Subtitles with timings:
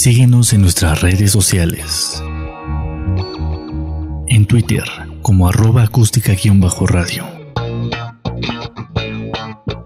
[0.00, 2.22] Síguenos en nuestras redes sociales.
[4.28, 4.84] En Twitter
[5.22, 7.26] como arroba acústica-radio.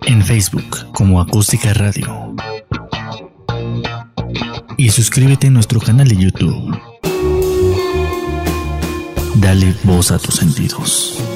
[0.03, 2.37] En Facebook como acústica radio.
[4.77, 6.79] Y suscríbete a nuestro canal de YouTube.
[9.37, 11.32] Dale voz a tus sentidos.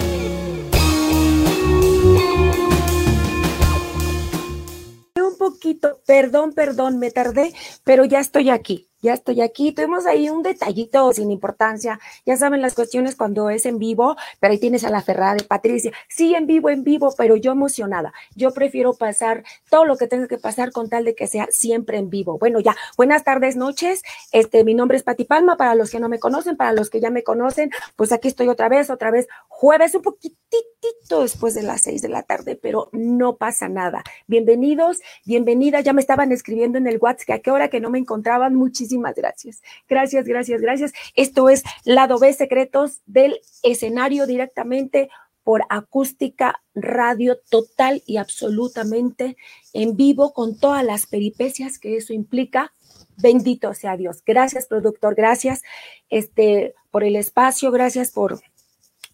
[6.17, 7.52] Perdón, perdón, me tardé,
[7.84, 9.73] pero ya estoy aquí ya estoy aquí.
[9.73, 12.00] Tuvimos ahí un detallito sin importancia.
[12.24, 15.92] Ya saben las cuestiones cuando es en vivo, pero ahí tienes a la Ferrari, Patricia.
[16.09, 18.12] Sí, en vivo, en vivo, pero yo emocionada.
[18.34, 21.98] Yo prefiero pasar todo lo que tenga que pasar con tal de que sea siempre
[21.98, 22.38] en vivo.
[22.38, 24.02] Bueno, ya, buenas tardes, noches.
[24.32, 25.56] Este, mi nombre es Pati Palma.
[25.56, 28.48] Para los que no me conocen, para los que ya me conocen, pues aquí estoy
[28.48, 32.88] otra vez, otra vez, jueves, un poquitito después de las seis de la tarde, pero
[32.92, 34.05] no pasa nada.
[34.27, 35.80] Bienvenidos, bienvenida.
[35.80, 38.55] Ya me estaban escribiendo en el WhatsApp que a qué hora que no me encontraban.
[38.55, 38.86] Muchísimas
[39.17, 39.62] gracias.
[39.89, 40.92] Gracias, gracias, gracias.
[41.15, 45.09] Esto es Lado B Secretos del escenario directamente
[45.47, 49.37] por acústica radio total y absolutamente
[49.73, 52.73] en vivo con todas las peripecias que eso implica.
[53.17, 54.23] Bendito sea Dios.
[54.27, 55.15] Gracias, productor.
[55.15, 55.62] Gracias
[56.09, 57.71] este, por el espacio.
[57.71, 58.41] Gracias por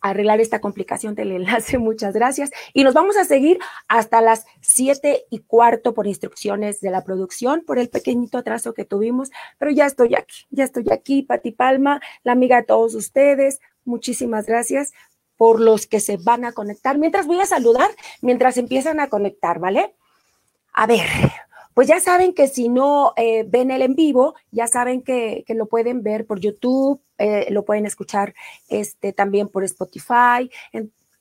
[0.02, 1.78] arreglar esta complicación del enlace.
[1.78, 2.50] Muchas gracias.
[2.74, 3.58] Y nos vamos a seguir
[3.88, 8.84] hasta las siete y cuarto por instrucciones de la producción, por el pequeñito atraso que
[8.84, 9.30] tuvimos.
[9.58, 13.60] Pero ya estoy aquí, ya estoy aquí, Pati Palma, la amiga de todos ustedes.
[13.84, 14.92] Muchísimas gracias
[15.36, 16.98] por los que se van a conectar.
[16.98, 19.94] Mientras voy a saludar, mientras empiezan a conectar, ¿vale?
[20.72, 21.06] A ver,
[21.74, 25.66] pues ya saben que si no eh, ven el en vivo, ya saben que, lo
[25.66, 28.34] pueden ver por YouTube, eh, lo pueden escuchar
[28.68, 30.50] este, también por Spotify.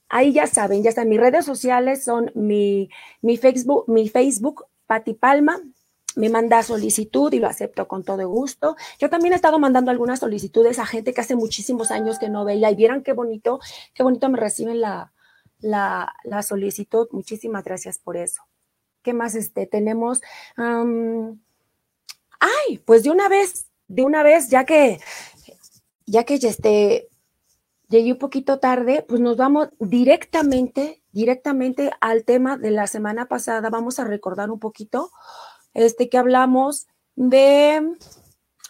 [0.10, 2.90] ahí ya saben, ya están mis redes sociales, son mi,
[3.22, 5.60] mi Facebook, mi Facebook, Pati Palma,
[6.16, 8.76] me manda solicitud y lo acepto con todo gusto.
[9.00, 12.46] Yo también he estado mandando algunas solicitudes a gente que hace muchísimos años que no
[12.46, 13.59] veía y vieran qué bonito,
[13.94, 15.14] qué bonito me reciben la,
[15.62, 17.08] la solicitud.
[17.12, 18.42] Muchísimas gracias por eso.
[19.01, 20.22] ¿Qué más este, tenemos?
[22.39, 25.00] ay, pues de una vez, de una vez, ya que,
[26.06, 27.07] ya que este,
[27.89, 33.69] llegué un poquito tarde, pues nos vamos directamente, directamente al tema de la semana pasada.
[33.69, 35.12] Vamos a recordar un poquito,
[35.73, 37.95] este, que hablamos de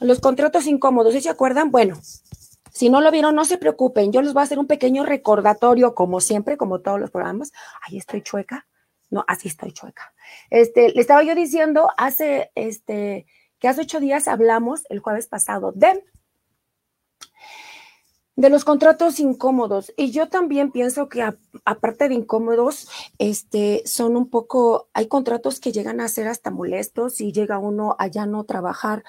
[0.02, 1.14] los contratos incómodos.
[1.14, 1.72] ¿Sí se acuerdan?
[1.72, 1.98] Bueno,
[2.74, 4.12] si no lo vieron, no se preocupen.
[4.12, 7.52] Yo les voy a hacer un pequeño recordatorio, como siempre, como todos los programas.
[7.82, 8.68] Ahí estoy chueca.
[9.12, 10.14] No, así estoy chueca.
[10.50, 13.28] Este, le estaba yo diciendo hace, este,
[13.60, 16.04] que hace ocho días hablamos, el jueves pasado, de,
[18.38, 19.94] de los contratos incómodos.
[19.98, 21.30] Y yo también pienso que
[21.66, 22.88] aparte de incómodos,
[23.20, 27.98] este, son un poco, hay contratos que llegan a ser hasta molestos y llega uno
[28.00, 29.04] a ya no trabajar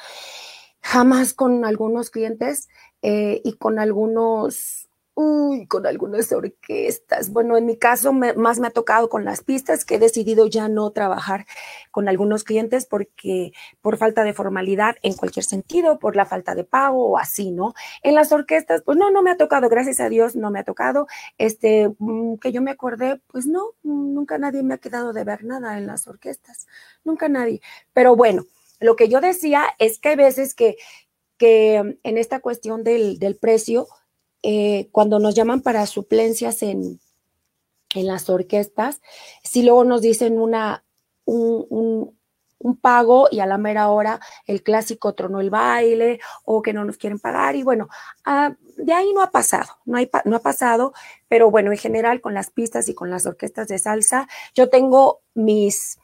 [0.80, 2.69] jamás con algunos clientes
[3.02, 4.81] eh, y con algunos
[5.14, 7.30] Uy, con algunas orquestas.
[7.30, 10.68] Bueno, en mi caso más me ha tocado con las pistas que he decidido ya
[10.68, 11.44] no trabajar
[11.90, 13.52] con algunos clientes porque
[13.82, 17.74] por falta de formalidad en cualquier sentido, por la falta de pago o así, ¿no?
[18.02, 20.64] En las orquestas, pues no, no me ha tocado, gracias a Dios no me ha
[20.64, 21.06] tocado.
[21.36, 25.44] Este, mm, que yo me acordé, pues no, nunca nadie me ha quedado de ver
[25.44, 26.66] nada en las orquestas,
[27.04, 27.60] nunca nadie.
[27.92, 28.44] Pero bueno,
[28.80, 30.76] lo que yo decía es que hay veces que,
[31.36, 33.88] que en esta cuestión del, del precio,
[34.42, 37.00] eh, cuando nos llaman para suplencias en,
[37.94, 39.00] en las orquestas,
[39.42, 40.84] si luego nos dicen una,
[41.25, 42.19] un,
[42.81, 46.97] pago y a la mera hora el clásico tronó el baile o que no nos
[46.97, 47.88] quieren pagar y bueno,
[48.25, 50.92] ah, de ahí no ha pasado, no, hay, no ha pasado,
[51.28, 55.22] pero bueno, en general con las pistas y con las orquestas de salsa, yo tengo
[55.34, 55.98] mis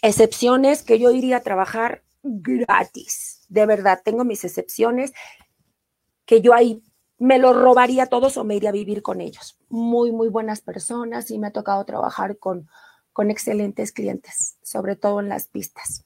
[0.00, 5.12] excepciones que yo iría a trabajar gratis, de verdad, tengo mis excepciones
[6.24, 6.82] que yo ahí
[7.18, 9.58] me lo robaría todos o me iría a vivir con ellos.
[9.68, 12.68] Muy, muy buenas personas y me ha tocado trabajar con,
[13.12, 16.04] con excelentes clientes, sobre todo en las pistas.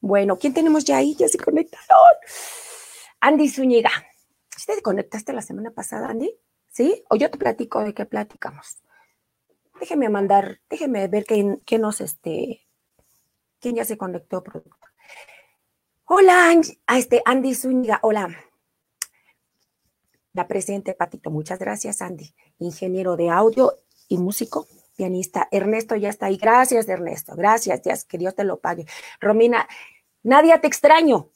[0.00, 1.14] Bueno, ¿quién tenemos ya ahí?
[1.14, 1.86] Ya se conectaron.
[3.20, 3.90] Andy Zúñiga.
[4.66, 6.34] ¿Te conectaste la semana pasada, Andy?
[6.68, 7.04] ¿Sí?
[7.08, 8.78] O yo te platico de qué platicamos.
[9.78, 12.66] Déjeme mandar, déjeme ver quién, quién nos, este,
[13.60, 14.90] quién ya se conectó, productor.
[16.06, 16.52] Hola,
[16.86, 18.00] a este Andy Zúñiga.
[18.02, 18.45] Hola.
[20.36, 21.30] La presente, Patito.
[21.30, 22.34] Muchas gracias, Andy.
[22.58, 23.72] Ingeniero de audio
[24.06, 25.48] y músico, pianista.
[25.50, 26.36] Ernesto ya está ahí.
[26.36, 27.34] Gracias, Ernesto.
[27.36, 28.84] Gracias, Dios, que Dios te lo pague.
[29.18, 29.66] Romina,
[30.22, 31.30] Nadia, te extraño.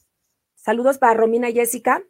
[0.55, 2.03] Saludos para Romina y Jessica,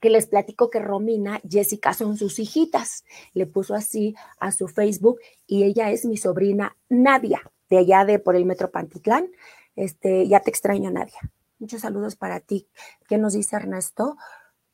[0.00, 3.04] que les platico que Romina, Jessica son sus hijitas.
[3.32, 8.18] Le puso así a su Facebook y ella es mi sobrina Nadia, de allá de
[8.18, 9.30] por el Metro Pantitlán.
[9.76, 11.20] Este, ya te extraño, Nadia.
[11.60, 12.66] Muchos saludos para ti.
[13.06, 14.16] ¿Qué nos dice Ernesto?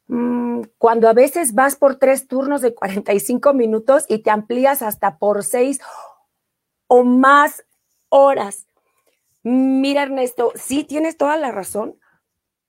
[0.08, 5.18] Mm, cuando a veces vas por tres turnos de 45 minutos y te amplías hasta
[5.18, 5.80] por seis
[6.86, 7.64] o más
[8.08, 8.66] horas.
[9.42, 11.98] Mira, Ernesto, sí tienes toda la razón,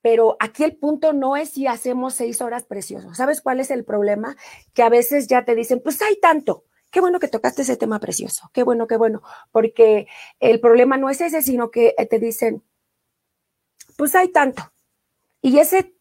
[0.02, 3.18] pero aquí el punto no es si hacemos seis horas preciosos.
[3.18, 4.36] ¿Sabes cuál es el problema?
[4.74, 6.66] Que a veces ya te dicen, pues hay tanto.
[6.92, 8.50] Qué bueno que tocaste ese tema precioso.
[8.54, 9.22] Qué bueno, qué bueno.
[9.52, 10.08] Porque
[10.40, 12.64] el problema no es ese, sino que te dicen,
[13.98, 14.72] pues hay tanto.
[15.42, 15.96] Y ese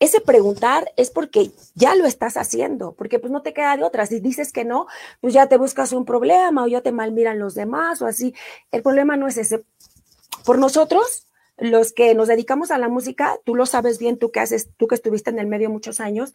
[0.00, 4.06] ese preguntar es porque ya lo estás haciendo, porque pues no te queda de otra.
[4.06, 4.86] Si dices que no,
[5.20, 8.34] pues ya te buscas un problema o ya te malmiran los demás o así.
[8.72, 9.62] El problema no es ese.
[10.46, 11.26] Por nosotros,
[11.58, 14.88] los que nos dedicamos a la música, tú lo sabes bien, tú que haces, tú
[14.88, 16.34] que estuviste en el medio muchos años,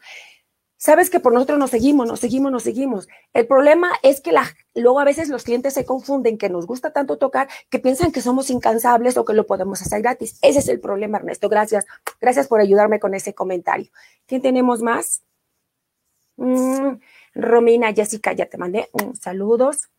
[0.77, 3.07] sabes que por nosotros nos seguimos, nos seguimos, nos seguimos.
[3.33, 4.33] El problema es que
[4.75, 8.21] luego a veces los clientes se confunden que nos gusta tanto tocar que piensan que
[8.21, 10.37] somos incansables o que lo podemos hacer gratis.
[10.41, 11.49] Ese es el problema, Ernesto.
[11.49, 11.85] Gracias.
[12.19, 13.89] Gracias por ayudarme con ese comentario.
[14.25, 15.23] ¿Quién tenemos más?
[16.37, 16.99] Mm,
[17.33, 19.89] Romina, Jessica, ya te mandé un saludos.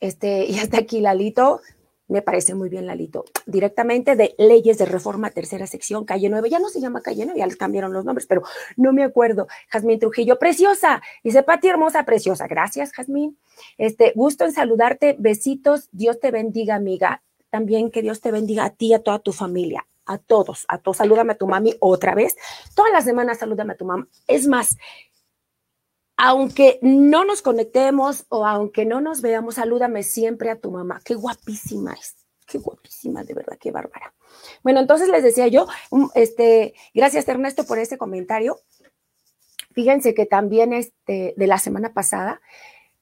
[0.00, 1.60] Este, y hasta aquí Lalito.
[2.08, 3.26] Me parece muy bien, Lalito.
[3.44, 6.48] Directamente de Leyes de Reforma, tercera sección, calle 9.
[6.48, 8.42] Ya no se llama calle 9, ya les cambiaron los nombres, pero
[8.76, 9.46] no me acuerdo.
[9.70, 11.02] Jazmín Trujillo, preciosa.
[11.22, 12.46] Dice Pati Hermosa, preciosa.
[12.46, 13.38] Gracias, Jazmín.
[13.76, 15.16] Este, gusto en saludarte.
[15.18, 15.90] Besitos.
[15.92, 17.22] Dios te bendiga, amiga.
[17.50, 19.86] También que Dios te bendiga a ti y a toda tu familia.
[20.06, 20.96] A todos, a todos.
[20.96, 22.36] Salúdame a tu mami otra vez.
[22.74, 24.08] Todas las semanas salúdame a tu mamá.
[24.26, 24.78] Es más,
[26.20, 31.00] aunque no nos conectemos o aunque no nos veamos, salúdame siempre a tu mamá.
[31.04, 32.16] Qué guapísima es.
[32.44, 34.12] Qué guapísima, de verdad, qué bárbara.
[34.64, 35.68] Bueno, entonces les decía yo,
[36.14, 38.58] este, gracias Ernesto por este comentario.
[39.74, 42.40] Fíjense que también este, de la semana pasada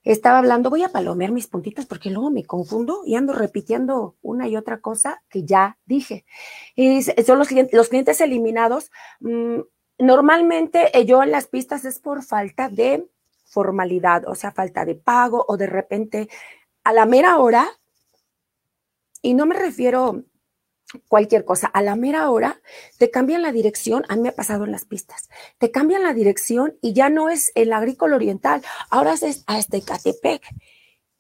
[0.03, 4.47] estaba hablando, voy a palomear mis puntitos porque luego me confundo y ando repitiendo una
[4.47, 6.27] y otra cosa que ya dije.
[6.75, 8.91] Y son los clientes, los clientes eliminados.
[9.21, 9.61] Mm,
[9.99, 13.07] Normalmente eh, yo en las pistas es por falta de
[13.45, 16.29] formalidad, o sea, falta de pago o de repente
[16.85, 17.67] a la mera hora,
[19.23, 20.25] y no me refiero
[21.09, 22.61] cualquier cosa, a la mera hora
[22.99, 25.29] te cambian la dirección, a mí me ha pasado en las pistas,
[25.59, 29.83] te cambian la dirección y ya no es el agrícola oriental, ahora es a este
[29.83, 30.43] Catepec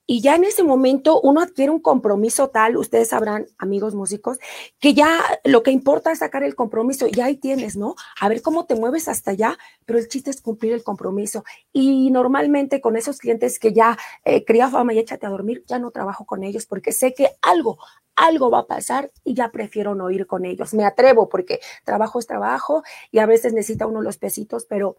[0.07, 4.39] y ya en ese momento uno adquiere un compromiso tal, ustedes sabrán, amigos músicos,
[4.79, 7.97] que ya lo que importa es sacar el compromiso, y ahí tienes, ¿no?
[8.21, 11.45] A ver cómo te mueves hasta allá, pero el chiste es cumplir el compromiso.
[11.73, 15.79] Y normalmente con esos clientes que ya eh, cría fama y échate a dormir, ya
[15.79, 17.79] no trabajo con ellos porque sé que algo,
[18.15, 20.73] algo va a pasar y ya prefiero no ir con ellos.
[20.73, 24.97] Me atrevo porque trabajo es trabajo y a veces necesita uno los pesitos, pero,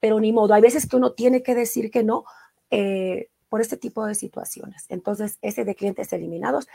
[0.00, 0.54] pero ni modo.
[0.54, 2.24] Hay veces que uno tiene que decir que no.
[2.70, 4.86] Eh, por este tipo de situaciones.
[4.88, 6.66] Entonces, ese de clientes eliminados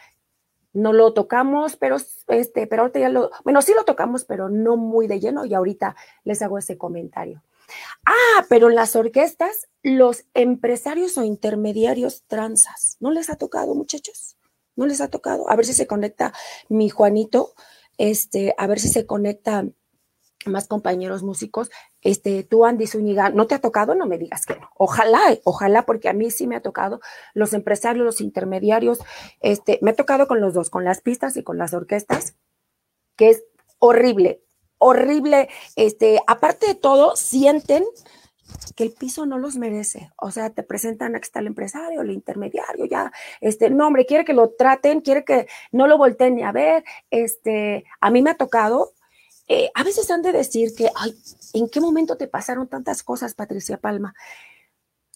[0.72, 1.98] no lo tocamos, pero
[2.30, 5.54] este, pero ahorita ya lo, bueno, sí lo tocamos, pero no muy de lleno y
[5.54, 7.44] ahorita les hago ese comentario.
[8.06, 14.38] Ah, pero en las orquestas, los empresarios o intermediarios transas, ¿no les ha tocado, muchachos?
[14.78, 15.50] ¿No les ha tocado?
[15.50, 16.32] A ver si se conecta
[16.70, 17.56] mi Juanito,
[17.98, 19.66] este, a ver si se conecta
[20.46, 21.70] más compañeros músicos.
[22.02, 23.96] Este, tú, Andy Zúñiga, ¿no te ha tocado?
[23.96, 24.70] No me digas que no.
[24.78, 27.02] Ojalá, ojalá, porque a mí sí me ha tocado
[27.34, 29.00] los empresarios, los intermediarios.
[29.42, 32.36] Este, me ha tocado con los dos, con las pistas y con las orquestas,
[33.16, 33.44] que es
[33.80, 34.42] horrible,
[34.78, 35.50] horrible.
[35.76, 37.84] Este, aparte de todo, sienten
[38.76, 40.10] que el piso no los merece.
[40.18, 44.26] O sea, te presentan, aquí está el empresario, el intermediario, ya, este, no, hombre, quiere
[44.26, 46.84] que lo traten, quiere que no lo volteen ni a ver.
[47.12, 48.94] Este, a mí me ha tocado
[49.52, 51.20] eh, a veces han de decir que, ay,
[51.54, 54.14] ¿en qué momento te pasaron tantas cosas, Patricia Palma?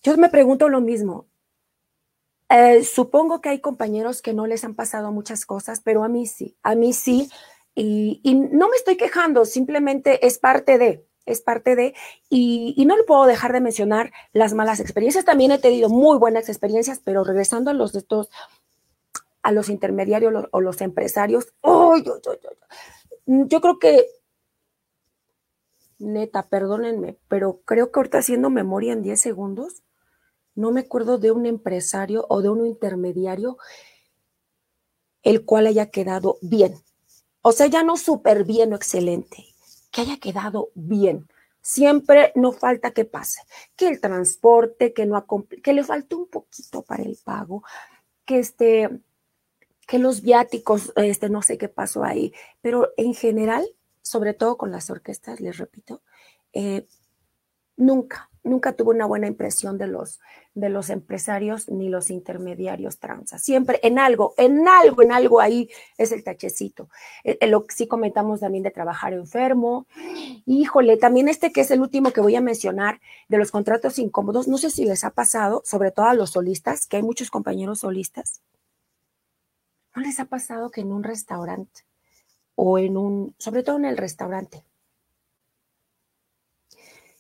[0.02, 1.28] Yo me pregunto lo mismo.
[2.50, 6.26] Eh, supongo que hay compañeros que no les han pasado muchas cosas, pero a mí
[6.26, 7.30] sí, a mí sí.
[7.76, 8.22] Y,
[8.52, 11.94] no me estoy quejando, simplemente es parte de, es parte de,
[12.28, 15.26] y, no lo puedo dejar de mencionar las malas experiencias.
[15.26, 18.30] También he tenido muy buenas experiencias, pero regresando a los de estos,
[19.44, 21.54] a los intermediarios o los empresarios,
[23.26, 24.08] yo creo que
[26.00, 29.84] neta, perdónenme, pero creo que ahorita haciendo memoria en 10 segundos,
[30.56, 33.58] no me acuerdo de un empresario o de un intermediario
[35.24, 36.76] el cual haya quedado bien.
[37.42, 39.46] O sea, ya no súper bien o excelente,
[39.92, 41.28] que haya quedado bien.
[41.62, 43.42] Siempre no falta que pase,
[43.76, 45.26] que el transporte, que no
[45.64, 47.64] que le faltó un poquito para el pago,
[48.26, 48.90] que este,
[49.88, 53.68] que los viáticos, este, no sé qué pasó ahí, pero en general
[54.04, 56.04] sobre todo con las orquestas, les repito,
[56.54, 56.86] eh,
[57.78, 60.20] nunca, nunca tuve una buena impresión de los,
[60.54, 63.40] de los empresarios ni los intermediarios transa.
[63.40, 66.90] Siempre en algo, en algo, en algo ahí es el tachecito.
[67.24, 69.88] Eh, eh, lo que sí comentamos también de trabajar enfermo.
[70.46, 74.48] Híjole, también este que es el último que voy a mencionar de los contratos incómodos.
[74.48, 77.80] No sé si les ha pasado, sobre todo a los solistas, que hay muchos compañeros
[77.80, 78.42] solistas.
[79.96, 81.86] ¿No les ha pasado que en un restaurante
[82.56, 84.66] o en un, sobre todo en el restaurante,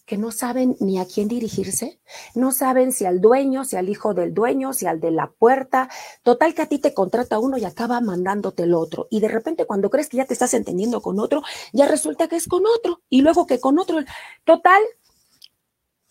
[0.06, 2.00] que no saben ni a quién dirigirse,
[2.36, 5.90] no saben si al dueño, si al hijo del dueño, si al de la puerta.
[6.24, 9.08] Total que a ti te contrata uno y acaba mandándote el otro.
[9.10, 12.36] Y de repente cuando crees que ya te estás entendiendo con otro, ya resulta que
[12.36, 13.02] es con otro.
[13.10, 13.98] Y luego que con otro.
[14.44, 14.82] Total,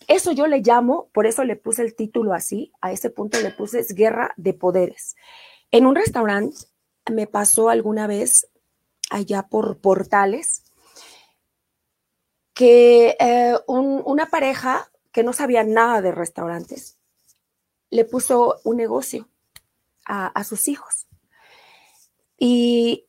[0.07, 3.51] eso yo le llamo, por eso le puse el título así, a ese punto le
[3.51, 5.15] puse es guerra de poderes.
[5.71, 6.57] En un restaurante
[7.11, 8.47] me pasó alguna vez
[9.09, 10.63] allá por Portales,
[12.53, 16.97] que eh, una pareja que no sabía nada de restaurantes
[17.89, 19.29] le puso un negocio
[20.05, 21.07] a, sus hijos.
[22.37, 23.05] Y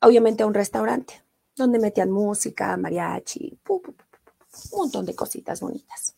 [0.00, 1.22] obviamente a un restaurante
[1.56, 3.82] donde metían música, mariachi, un
[4.72, 6.14] montón de cositas bonitas.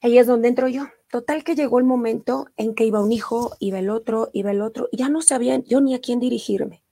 [0.00, 0.86] Ahí es donde entro yo.
[1.10, 4.60] Total que llegó el momento en que iba un hijo, iba el otro, iba el
[4.60, 6.82] otro, y ya no sabían yo ni a quién dirigirme.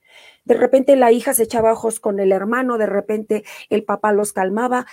[0.45, 4.33] De repente la hija se echaba ojos con el hermano, de repente el papá los
[4.33, 4.85] calmaba.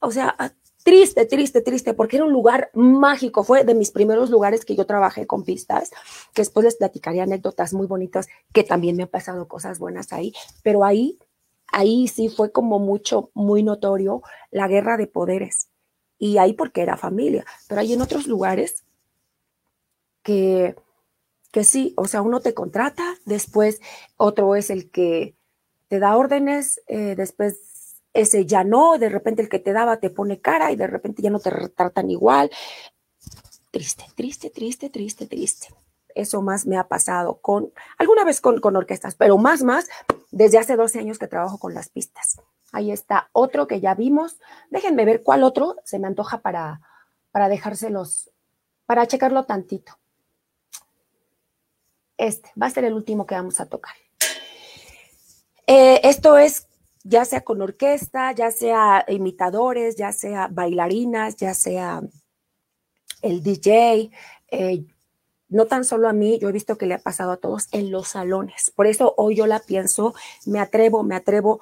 [0.00, 0.52] o sea, ah,
[0.84, 3.44] triste, triste, triste, porque era un lugar mágico.
[3.44, 5.90] Fue de mis primeros lugares que yo trabajé con pistas,
[6.32, 10.32] que después les platicaré anécdotas muy bonitas, que también me han pasado cosas buenas ahí,
[10.62, 11.18] pero ahí,
[11.66, 15.68] ahí sí fue como mucho, muy notorio la guerra de poderes.
[16.18, 18.84] Y ahí porque era familia, pero hay en otros lugares
[20.22, 20.74] que
[21.50, 23.80] que sí, o sea, uno te contrata, después
[24.16, 25.34] otro es el que
[25.88, 30.10] te da órdenes, eh, después ese ya no, de repente el que te daba te
[30.10, 32.50] pone cara y de repente ya no te tratan igual.
[33.70, 35.68] Triste, triste, triste, triste, triste.
[36.14, 39.88] Eso más me ha pasado con, alguna vez con, con orquestas, pero más, más,
[40.30, 42.40] desde hace 12 años que trabajo con las pistas.
[42.72, 44.38] Ahí está otro que ya vimos.
[44.70, 46.80] Déjenme ver cuál otro se me antoja para,
[47.30, 48.30] para dejárselos,
[48.84, 49.98] para checarlo tantito
[52.18, 53.94] este va a ser el último que vamos a tocar.
[55.66, 56.66] Eh, esto es
[57.04, 62.02] ya sea con orquesta, ya sea imitadores, ya sea bailarinas, ya sea
[63.22, 64.10] el DJ,
[64.50, 64.84] eh,
[65.48, 67.90] no tan solo a mí, yo he visto que le ha pasado a todos en
[67.90, 68.72] los salones.
[68.74, 71.60] Por eso hoy yo la pienso, me atrevo, me atrevo,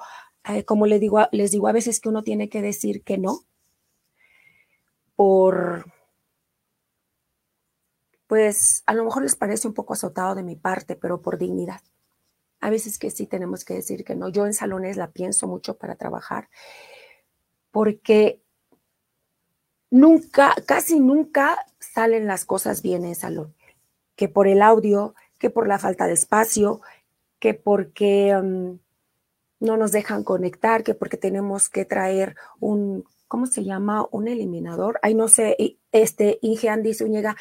[0.49, 3.41] eh, como les digo, les digo a veces que uno tiene que decir que no
[5.15, 5.85] por
[8.27, 11.81] pues a lo mejor les parece un poco azotado de mi parte, pero por dignidad.
[12.59, 14.29] A veces que sí tenemos que decir que no.
[14.29, 16.49] Yo en salones la pienso mucho para trabajar,
[17.71, 18.41] porque
[19.89, 23.55] nunca, casi nunca salen las cosas bien en salón,
[24.15, 26.81] que por el audio, que por la falta de espacio,
[27.39, 28.79] que porque mm,
[29.59, 34.05] no nos dejan conectar, que porque tenemos que traer un ¿cómo se llama?
[34.11, 34.99] Un eliminador.
[35.01, 35.55] Ay, no sé,
[35.91, 37.35] este Inge Andy Zúñiga,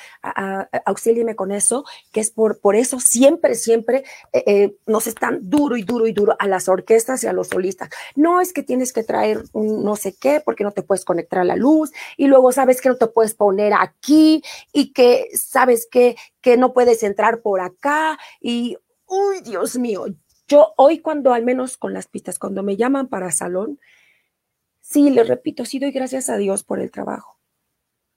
[1.36, 5.82] con eso, que es por, por eso siempre, siempre eh, eh, nos están duro y
[5.82, 7.90] duro y duro a las orquestas y a los solistas.
[8.14, 11.40] No es que tienes que traer un no sé qué, porque no te puedes conectar
[11.40, 15.86] a la luz, y luego sabes que no te puedes poner aquí, y que sabes
[15.90, 18.76] que, que no puedes entrar por acá, y,
[19.06, 20.06] uy, Dios mío,
[20.48, 23.80] yo hoy cuando, al menos con las pistas, cuando me llaman para salón,
[24.88, 27.40] Sí, le repito, sí doy gracias a Dios por el trabajo,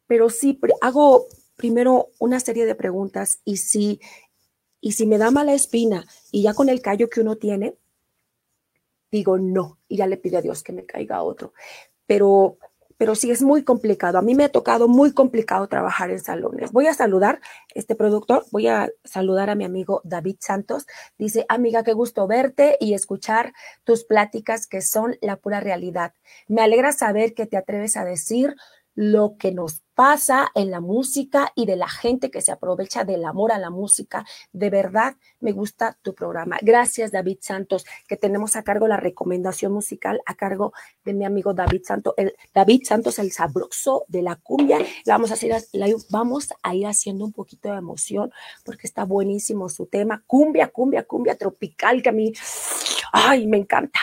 [0.06, 4.00] pero sí hago primero una serie de preguntas y si,
[4.80, 7.76] y si me da mala espina y ya con el callo que uno tiene,
[9.10, 11.54] digo no y ya le pido a Dios que me caiga otro.
[12.06, 12.60] Pero
[13.00, 14.18] pero sí es muy complicado.
[14.18, 16.74] A mí me ha tocado muy complicado trabajar en salones.
[16.74, 17.40] Voy a saludar,
[17.74, 20.86] este productor, voy a saludar a mi amigo David Santos.
[21.18, 23.54] Dice, amiga, qué gusto verte y escuchar
[23.86, 26.14] tus pláticas que son la pura realidad.
[26.50, 28.58] Me alegra saber que te atreves a decir
[29.00, 33.24] lo que nos pasa en la música y de la gente que se aprovecha del
[33.24, 34.26] amor a la música.
[34.52, 36.58] De verdad, me gusta tu programa.
[36.62, 40.74] Gracias, David Santos, que tenemos a cargo la recomendación musical a cargo
[41.06, 44.80] de mi amigo David Santos, el David Santos, el sabroso de la cumbia.
[45.06, 45.64] vamos a hacer,
[46.10, 48.34] vamos a ir haciendo un poquito de emoción
[48.66, 50.26] porque está buenísimo su tema.
[50.28, 52.34] Cumbia, cumbia, cumbia tropical que a mí,
[53.14, 54.00] ay, me encanta.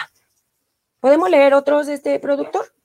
[1.00, 2.75] ¿Podemos leer otros de este productor?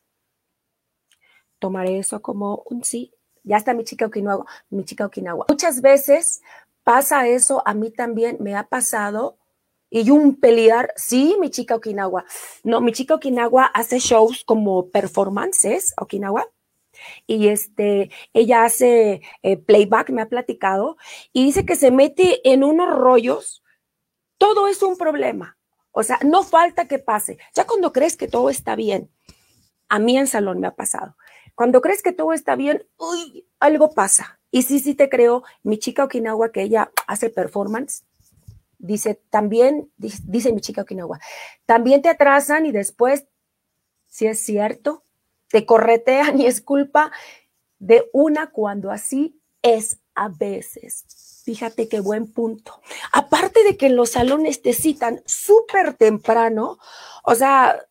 [1.62, 3.14] Tomaré eso como un sí.
[3.44, 5.46] Ya está mi chica Okinawa, mi chica Okinawa.
[5.48, 6.42] Muchas veces
[6.84, 9.38] pasa eso, a mí también me ha pasado
[9.90, 12.26] y un pelear, sí, mi chica Okinawa.
[12.64, 16.48] No, mi chica Okinawa hace shows como performances, Okinawa,
[17.28, 20.98] y este, ella hace eh, playback, me ha platicado,
[21.34, 23.64] y dice que se mete en unos rollos.
[24.38, 25.58] Todo es un problema.
[25.92, 27.38] O sea, no falta que pase.
[27.54, 29.12] Ya cuando crees que todo está bien,
[29.90, 31.18] a mí en salón me ha pasado.
[31.62, 34.40] Cuando crees que todo está bien, uy, algo pasa.
[34.50, 38.04] Y sí, sí te creo, mi chica Okinawa, que ella hace performance,
[38.80, 41.20] dice, también, dice mi chica Okinawa,
[41.68, 43.28] también te atrasan y después,
[44.08, 45.04] si es cierto,
[45.50, 47.12] te corretean y es culpa
[47.78, 51.44] de una cuando así es a veces.
[51.46, 52.82] Fíjate qué buen punto.
[53.14, 56.80] Aparte de que en los salones te citan súper temprano,
[57.24, 57.86] o sea,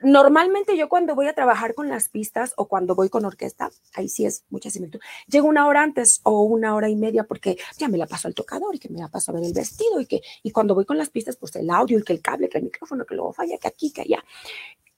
[0.00, 4.08] Normalmente yo cuando voy a trabajar con las pistas o cuando voy con orquesta, ahí
[4.08, 7.88] sí es mucha similitud, llego una hora antes o una hora y media porque ya
[7.88, 10.06] me la paso al tocador y que me la paso a ver el vestido y
[10.06, 12.58] que y cuando voy con las pistas pues el audio y que el cable, que
[12.58, 14.22] el micrófono, que luego falla, que aquí, que allá.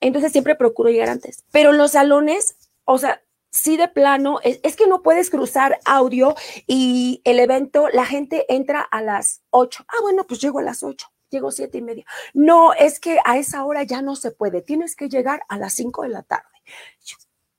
[0.01, 1.45] Entonces siempre procuro llegar antes.
[1.53, 6.35] Pero los salones, o sea, sí de plano, es, es, que no puedes cruzar audio
[6.67, 9.85] y el evento, la gente entra a las 8.
[9.89, 12.05] Ah, bueno, pues llego a las 8 llego siete y media.
[12.35, 15.75] No, es que a esa hora ya no se puede, tienes que llegar a las
[15.75, 16.45] cinco de la tarde.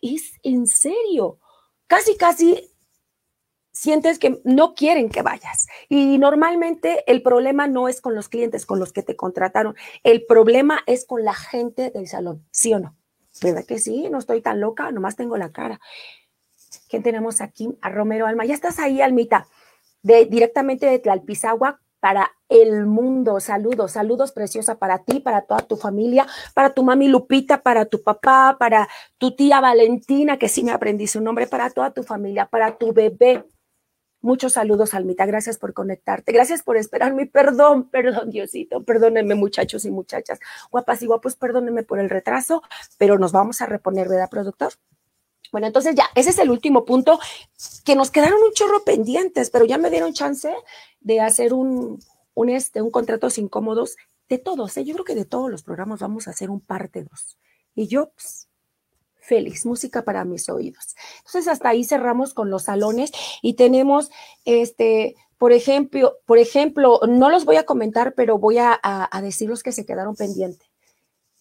[0.02, 1.40] es en serio,
[1.88, 2.72] casi, casi
[3.72, 5.68] sientes que no quieren que vayas.
[5.88, 10.26] Y normalmente el problema no es con los clientes, con los que te contrataron, el
[10.26, 12.98] problema es con la gente del salón, ¿sí o no?
[13.42, 14.10] ¿Verdad que sí?
[14.10, 15.80] No estoy tan loca, nomás tengo la cara.
[16.90, 17.70] ¿Quién tenemos aquí?
[17.82, 18.46] A Romero Alma.
[18.46, 19.48] Ya estás ahí, Almita,
[20.02, 23.40] de, directamente de Tlalpizagua, para el mundo.
[23.40, 28.02] Saludos, saludos preciosa para ti, para toda tu familia, para tu mami Lupita, para tu
[28.02, 28.88] papá, para
[29.18, 32.94] tu tía Valentina, que sí me aprendí su nombre, para toda tu familia, para tu
[32.94, 33.46] bebé.
[34.22, 35.26] Muchos saludos, Almita.
[35.26, 36.34] Gracias por conectarte.
[36.34, 37.26] Gracias por esperarme.
[37.26, 38.84] Perdón, perdón, Diosito.
[38.84, 40.40] Perdónenme, muchachos y muchachas.
[40.72, 42.62] Guapas y guapos, perdónenme por el retraso,
[42.98, 44.74] pero nos vamos a reponer, ¿verdad, productor?
[45.52, 47.20] Bueno, entonces ya, ese es el último punto,
[47.84, 50.54] que nos quedaron un chorro pendientes, pero ya me dieron chance
[51.02, 52.00] de hacer un,
[52.34, 53.96] un, este, un contratos incómodos
[54.28, 54.76] de todos.
[54.78, 54.84] ¿eh?
[54.84, 57.38] Yo creo que de todos los programas vamos a hacer un parte dos.
[57.76, 58.48] Y yo, pues,
[59.20, 60.96] feliz, música para mis oídos.
[61.20, 64.10] Entonces, hasta ahí cerramos con los salones y tenemos,
[64.46, 69.64] este, por ejemplo, por ejemplo, no los voy a comentar, pero voy a decir los
[69.64, 70.70] que se quedaron pendientes.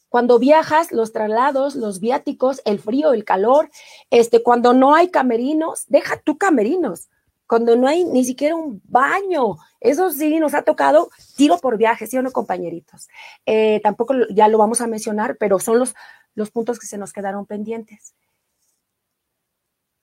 [0.08, 3.70] Cuando viajas, los traslados, los viáticos, el frío, el calor,
[4.10, 7.08] este, cuando no hay camerinos, deja tú camerinos.
[7.48, 12.06] Cuando no hay ni siquiera un baño, eso sí nos ha tocado tiro por viaje,
[12.06, 13.08] ¿sí o no, compañeritos?
[13.46, 15.94] Eh, tampoco ya lo vamos a mencionar, pero son los,
[16.34, 18.14] los puntos que se nos quedaron pendientes.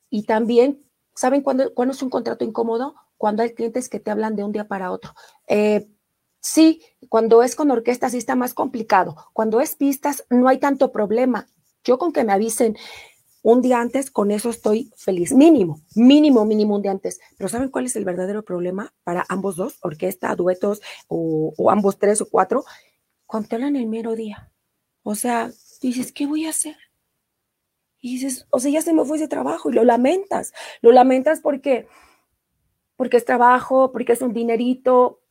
[0.09, 0.81] Y también,
[1.13, 2.95] ¿saben cuándo, cuándo es un contrato incómodo?
[3.17, 5.13] Cuando hay clientes que te hablan de un día para otro.
[5.47, 5.87] Eh,
[6.45, 9.15] Sí, cuando es con orquesta sí está más complicado.
[9.33, 11.47] Cuando es pistas no hay tanto problema.
[11.83, 12.77] Yo con que me avisen
[13.45, 15.31] un día antes, con eso estoy feliz.
[15.31, 17.19] Mínimo, mínimo, mínimo un día antes.
[17.37, 22.21] Pero ¿saben cuál es el verdadero problema para ambos dos, orquesta, duetos o, ambos tres
[22.21, 22.65] o cuatro?
[23.29, 24.51] Hablan el mero día.
[25.03, 26.75] O sea, dices, ¿qué voy a hacer?
[27.99, 30.51] Y dices, o sea, ya se me fue ese trabajo y lo lamentas.
[30.81, 31.87] Lo lamentas porque,
[32.95, 35.21] porque es trabajo, porque es un dinerito,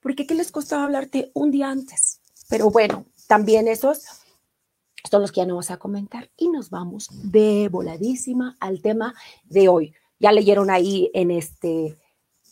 [0.00, 2.20] porque ¿qué les costaba hablarte un día antes?
[2.50, 4.23] Pero bueno, también esos
[5.10, 9.14] son los que ya no vamos a comentar y nos vamos de voladísima al tema
[9.44, 9.94] de hoy.
[10.18, 11.98] Ya leyeron ahí en este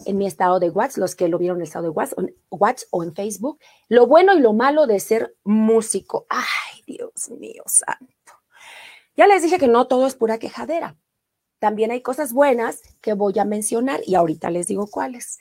[0.04, 2.18] en mi estado de WhatsApp, los que lo vieron en el estado de WhatsApp,
[2.50, 6.26] WhatsApp o en Facebook, lo bueno y lo malo de ser músico.
[6.28, 8.32] Ay, Dios mío santo.
[9.16, 10.96] Ya les dije que no todo es pura quejadera.
[11.58, 15.38] También hay cosas buenas que voy a mencionar y ahorita les digo cuáles.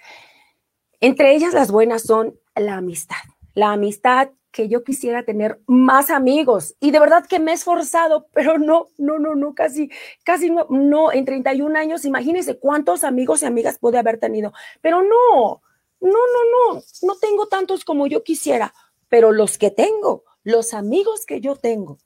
[1.00, 3.24] Entre ellas las buenas son la amistad,
[3.56, 8.28] la amistad que yo quisiera tener más amigos y de verdad que me he esforzado,
[8.34, 9.90] pero no, no, no, no, casi,
[10.24, 15.02] casi no, no, en 31 años, imagínense cuántos amigos y amigas puede haber tenido, pero
[15.02, 15.62] no,
[16.00, 18.74] no, no, no, no tengo tantos como yo quisiera,
[19.08, 21.98] pero los que tengo, los amigos que yo tengo,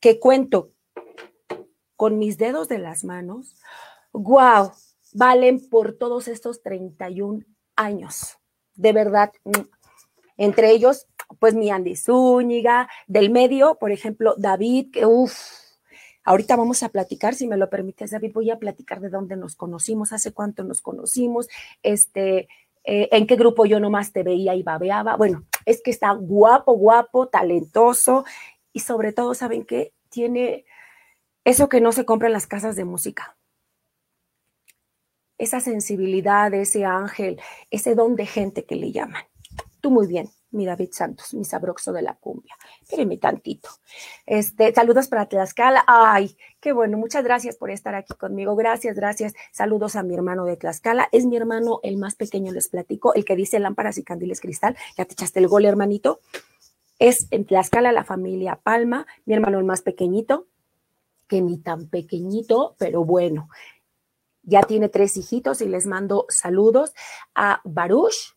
[0.00, 0.72] que cuento
[1.96, 3.56] con mis dedos de las manos,
[4.12, 4.72] wow,
[5.12, 7.44] valen por todos estos 31
[7.76, 8.38] años.
[8.74, 9.60] De verdad, mm,
[10.36, 11.06] entre ellos,
[11.38, 15.34] pues mi Andy Zúñiga, del medio, por ejemplo, David, que uff,
[16.24, 19.56] ahorita vamos a platicar, si me lo permites, David, voy a platicar de dónde nos
[19.56, 21.48] conocimos, hace cuánto nos conocimos,
[21.82, 22.48] este,
[22.84, 25.16] eh, en qué grupo yo nomás te veía y babeaba.
[25.16, 28.24] Bueno, es que está guapo, guapo, talentoso
[28.72, 29.92] y sobre todo, ¿saben qué?
[30.08, 30.64] Tiene
[31.44, 33.36] eso que no se compra en las casas de música
[35.42, 37.40] esa sensibilidad, ese ángel,
[37.70, 39.24] ese don de gente que le llaman.
[39.82, 42.56] Tú muy bien, mi David Santos, mi sabroxo de la cumbia.
[42.80, 43.68] Espérenme tantito.
[44.26, 45.82] Este, saludos para Tlaxcala.
[45.88, 46.98] Ay, qué bueno.
[46.98, 48.54] Muchas gracias por estar aquí conmigo.
[48.54, 49.34] Gracias, gracias.
[49.50, 51.08] Saludos a mi hermano de Tlaxcala.
[51.10, 54.76] Es mi hermano el más pequeño, les platico, el que dice lámparas y candiles cristal.
[54.96, 56.20] Ya te echaste el gol, hermanito.
[57.00, 60.46] Es en Tlaxcala la familia Palma, mi hermano el más pequeñito,
[61.26, 63.48] que ni tan pequeñito, pero bueno.
[64.44, 66.92] Ya tiene tres hijitos y les mando saludos
[67.34, 68.36] a Baruch,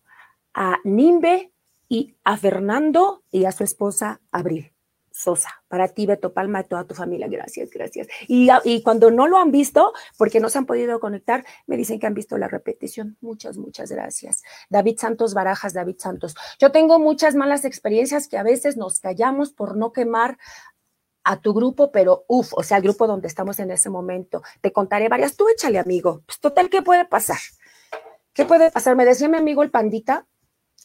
[0.55, 1.51] a Nimbe,
[1.87, 4.71] y a Fernando y a su esposa Abril
[5.11, 5.49] Sosa.
[5.69, 7.27] Para ti, Beto Palma, y toda tu familia.
[7.29, 8.07] Gracias, gracias.
[8.27, 11.99] Y, y, cuando no lo han visto, porque no se han podido conectar, me dicen
[11.99, 13.17] que han visto la repetición.
[13.21, 14.43] Muchas, muchas gracias.
[14.69, 16.35] David Santos Barajas, David Santos.
[16.59, 20.37] Yo tengo muchas malas experiencias que a veces nos callamos por no quemar
[21.23, 24.43] a tu grupo, pero uff, o sea, el grupo donde estamos en ese momento.
[24.59, 25.37] Te contaré varias.
[25.37, 26.23] Tú échale, amigo.
[26.25, 27.39] Pues total, ¿qué puede pasar?
[28.33, 28.97] ¿Qué puede pasar?
[28.97, 30.27] Me decía mi amigo el pandita,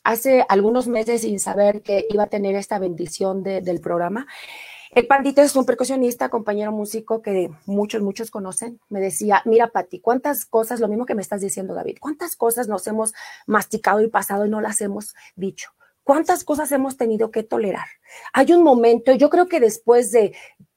[0.05, 4.27] hace algunos meses sin saber que iba a tener esta bendición del programa.
[4.93, 8.81] El Pandito es un percusionista, compañero músico que muchos, muchos conocen.
[8.89, 12.67] Me decía, mira, Pati, cuántas cosas, lo mismo que me estás diciendo, David, cuántas cosas
[12.67, 13.13] nos hemos
[13.47, 15.71] masticado y pasado y no las hemos dicho.
[16.03, 17.87] ¿Cuántas cosas hemos tenido que tolerar?
[18.33, 20.35] Hay un momento, yo creo que después de,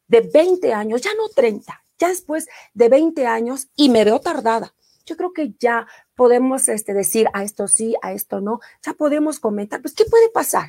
[0.08, 4.76] de 20 años, ya no 30, ya después de 20 años, y me veo tardada,
[5.08, 9.40] yo creo que ya podemos este, decir a esto sí, a esto no, ya podemos
[9.40, 10.68] comentar, pues, ¿qué puede pasar?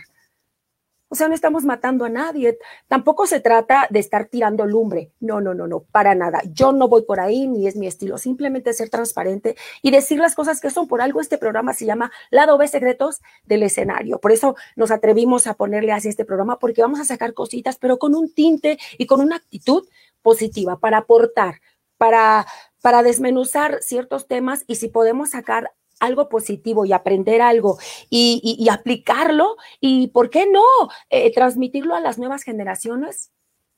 [1.14, 2.58] O sea, no estamos matando a nadie.
[2.88, 5.12] Tampoco se trata de estar tirando lumbre.
[5.20, 6.42] No, no, no, no, para nada.
[6.52, 8.18] Yo no voy por ahí, ni es mi estilo.
[8.18, 10.88] Simplemente ser transparente y decir las cosas que son.
[10.88, 14.18] Por algo este programa se llama Lado B Secretos del Escenario.
[14.18, 17.98] Por eso nos atrevimos a ponerle así este programa, porque vamos a sacar cositas, pero
[18.00, 19.86] con un tinte y con una actitud
[20.20, 21.60] positiva para aportar,
[21.96, 22.44] para
[22.84, 27.78] para desmenuzar ciertos temas y si podemos sacar algo positivo y aprender algo
[28.10, 30.60] y, aplicarlo y, ¿por qué no?,
[31.08, 33.32] eh, transmitirlo a las nuevas generaciones.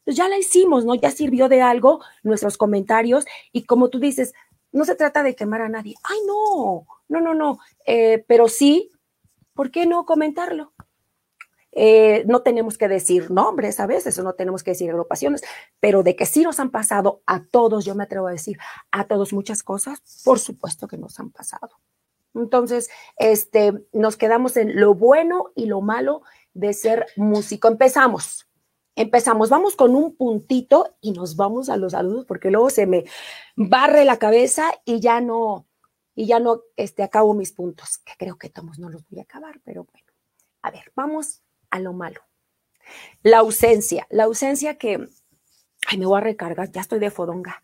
[0.05, 0.97] Pues ya la hicimos, ¿no?
[0.97, 4.35] Ya sirvió de algo nuestros comentarios y como tú dices,
[4.73, 5.95] no se trata de quemar a nadie.
[6.03, 8.91] Ay, no, no, no, no, eh, pero sí,
[9.55, 10.73] ¿por qué no comentarlo?
[11.79, 15.43] Eh, no tenemos que decir nombres a veces, o no tenemos que decir agrupaciones,
[15.79, 18.57] pero de que sí nos han pasado a todos, yo me atrevo a decir,
[18.91, 21.69] a todos muchas cosas, por supuesto que nos han pasado.
[22.35, 26.23] Entonces, este, nos quedamos en lo bueno y lo malo
[26.55, 27.69] de ser músico.
[27.69, 28.49] Empezamos,
[28.95, 33.05] empezamos, vamos con un puntito y nos vamos a los saludos porque luego se me
[33.55, 35.67] barre la cabeza y ya no,
[36.15, 39.25] y ya no este, acabo mis puntos, que creo que todos no los voy a
[39.25, 40.07] acabar, pero bueno.
[40.63, 42.21] A ver, vamos a lo malo.
[43.23, 45.09] La ausencia, la ausencia que,
[45.87, 47.63] ay, me voy a recargar, ya estoy de fodonga.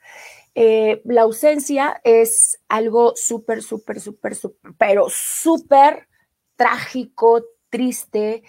[0.54, 6.08] Eh, la ausencia es algo súper, súper, súper, súper, pero súper
[6.56, 8.42] trágico, triste,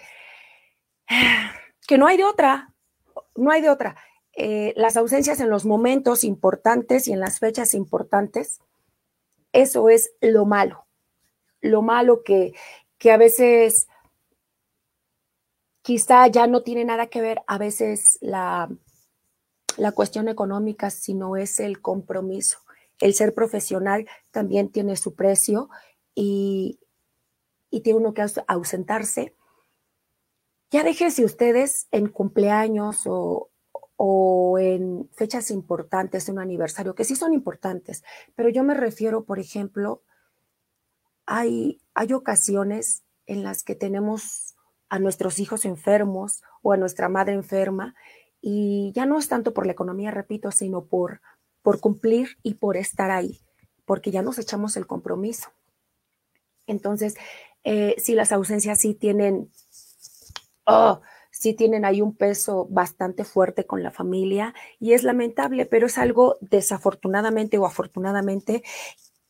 [1.87, 2.73] que no hay de otra,
[3.35, 3.95] no hay de otra.
[4.35, 8.59] Eh, las ausencias en los momentos importantes y en las fechas importantes,
[9.51, 10.87] eso es lo malo,
[11.61, 12.53] lo malo que,
[12.97, 13.87] que a veces
[15.83, 18.69] quizá ya no tiene nada que ver a veces la,
[19.77, 22.59] la cuestión económica, sino es el compromiso.
[22.99, 25.69] El ser profesional también tiene su precio
[26.15, 26.79] y,
[27.69, 29.35] y tiene uno que ausentarse.
[30.71, 33.51] Ya déjense ustedes en cumpleaños o,
[33.97, 38.03] o en fechas importantes, un aniversario, que sí son importantes,
[38.35, 40.01] pero yo me refiero, por ejemplo,
[41.25, 44.52] hay, hay ocasiones en las que tenemos
[44.93, 47.95] a nuestros hijos enfermos o a nuestra madre enferma.
[48.41, 51.19] Y ya no es tanto por la economía, repito, sino por,
[51.63, 53.39] por cumplir y por estar ahí,
[53.85, 55.49] porque ya nos echamos el compromiso.
[56.67, 57.15] Entonces,
[57.63, 59.49] eh, si las ausencias sí tienen,
[60.67, 61.01] oh,
[61.31, 65.97] sí tienen ahí un peso bastante fuerte con la familia y es lamentable, pero es
[65.97, 68.61] algo desafortunadamente o afortunadamente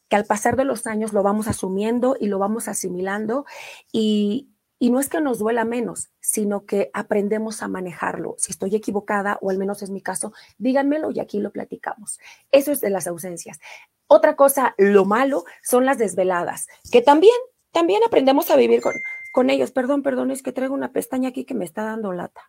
[0.10, 3.46] que al pasar de los años lo vamos asumiendo y lo vamos asimilando
[3.94, 4.50] y,
[4.84, 8.36] y no es que nos duela menos, sino que aprendemos a manejarlo.
[8.38, 12.20] Si estoy equivocada, o al menos es mi caso, díganmelo y aquí lo platicamos.
[12.52, 13.62] Eso es de las ausencias.
[14.08, 17.32] Otra cosa, lo malo, son las desveladas, que también,
[17.72, 18.92] también aprendemos a vivir con,
[19.32, 19.72] con ellos.
[19.72, 22.42] Perdón, perdón, es que traigo una pestaña aquí que me está dando lata.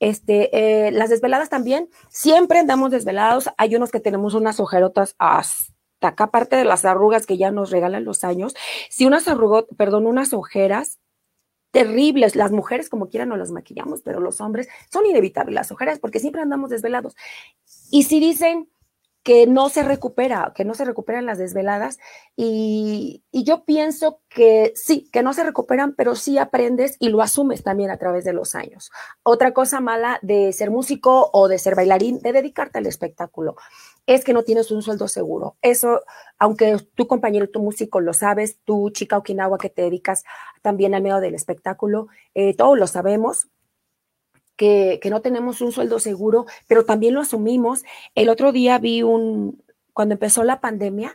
[0.00, 3.50] Este, eh, las desveladas también, siempre andamos desvelados.
[3.56, 7.70] Hay unos que tenemos unas ojerotas hasta acá, aparte de las arrugas que ya nos
[7.70, 8.56] regalan los años.
[8.90, 10.98] Si unas arrugas, perdón, unas ojeras
[11.70, 12.36] terribles.
[12.36, 16.20] Las mujeres, como quieran, no las maquillamos, pero los hombres son inevitables las ojeras porque
[16.20, 17.14] siempre andamos desvelados.
[17.90, 18.68] Y si dicen
[19.28, 21.98] que no se recupera, que no se recuperan las desveladas.
[22.34, 27.20] Y, y, yo pienso que sí, que no se recuperan, pero sí aprendes y lo
[27.20, 28.90] asumes también a través de los años.
[29.22, 33.56] Otra cosa mala de ser músico o de ser bailarín, de dedicarte al espectáculo,
[34.08, 35.58] es que no tienes un sueldo seguro.
[35.60, 36.00] Eso,
[36.38, 40.24] aunque tu compañero, tu músico lo sabes, tú, chica Okinawa, que te dedicas
[40.62, 43.48] también al medio del espectáculo, eh, todos lo sabemos,
[44.56, 47.84] que, no tenemos un sueldo seguro, pero también lo asumimos.
[48.14, 51.14] El otro día vi un, cuando empezó la pandemia,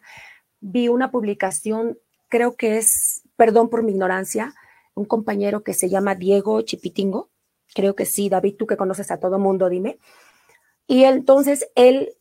[0.59, 1.97] vi una publicación,
[2.29, 4.53] creo que es, perdón por mi ignorancia,
[4.93, 7.31] un compañero que se llama Diego Chipitingo,
[7.73, 9.97] creo que sí, David, tú que conoces a todo mundo, dime.
[10.85, 12.13] Y entonces él,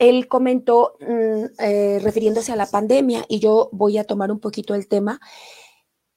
[0.00, 4.74] él comentó mm, eh, refiriéndose a la pandemia y yo voy a tomar un poquito
[4.74, 5.20] el tema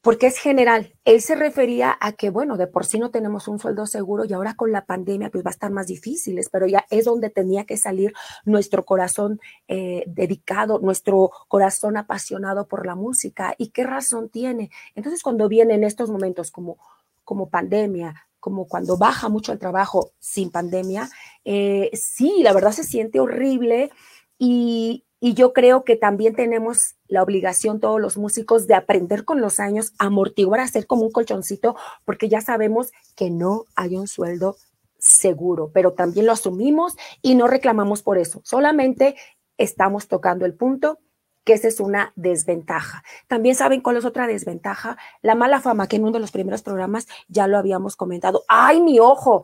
[0.02, 0.94] porque es general.
[1.06, 4.34] Él se refería a que, bueno, de por sí no tenemos un sueldo seguro y
[4.34, 7.66] ahora con la pandemia pues va a estar más difíciles, pero ya es donde tenía
[7.66, 8.14] que salir
[8.46, 13.54] nuestro corazón eh, dedicado, nuestro corazón apasionado por la música.
[13.58, 14.72] ¿Y qué razón tiene?
[14.96, 16.78] Entonces cuando vienen estos momentos como,
[17.24, 21.10] como pandemia, como cuando baja mucho el trabajo sin pandemia,
[21.46, 23.92] eh, sí, la verdad se siente horrible
[24.38, 29.40] y, y yo creo que también tenemos la obligación, todos los músicos, de aprender con
[29.40, 31.76] los años, amortiguar, hacer como un colchoncito,
[32.06, 34.58] porque ya sabemos que no hay un sueldo
[34.98, 38.42] seguro, pero también lo asumimos y no reclamamos por eso.
[38.44, 39.16] Solamente
[39.58, 41.00] estamos tocando el punto
[41.44, 43.04] que esa es una desventaja.
[43.28, 46.62] También saben cuál es otra desventaja, la mala fama, que en uno de los primeros
[46.62, 48.44] programas ya lo habíamos comentado.
[48.48, 49.44] ¡Ay, mi ojo!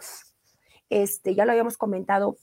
[0.90, 2.38] Este, ya lo habíamos comentado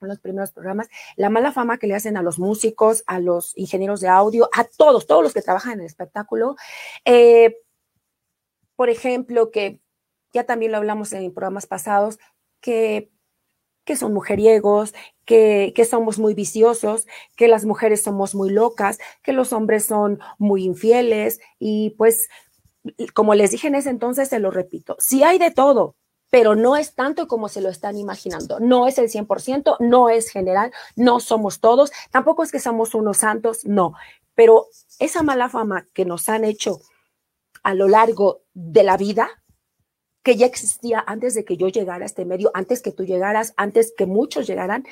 [0.00, 3.56] en los primeros programas, la mala fama que le hacen a los músicos, a los
[3.56, 6.56] ingenieros de audio, a todos, todos los que trabajan en el espectáculo.
[7.04, 7.56] Eh,
[8.76, 9.80] por ejemplo, que
[10.32, 12.18] ya también lo hablamos en programas pasados,
[12.60, 13.10] que,
[13.84, 14.94] que son mujeriegos,
[15.24, 20.20] que, que, somos muy viciosos, que las mujeres somos muy locas, que los hombres son
[20.38, 22.28] muy infieles y pues,
[23.14, 25.96] como les dije en ese entonces, se lo repito, si hay de todo,
[26.34, 28.58] pero no es tanto como se lo están imaginando.
[28.58, 33.18] No es el 100%, no es general, no somos todos, tampoco es que somos unos
[33.18, 33.94] santos, no.
[34.34, 34.66] Pero
[34.98, 36.80] esa mala fama que nos han hecho
[37.62, 39.28] a lo largo de la vida,
[40.24, 43.54] que ya existía antes de que yo llegara a este medio, antes que tú llegaras,
[43.56, 44.84] antes que muchos llegaran,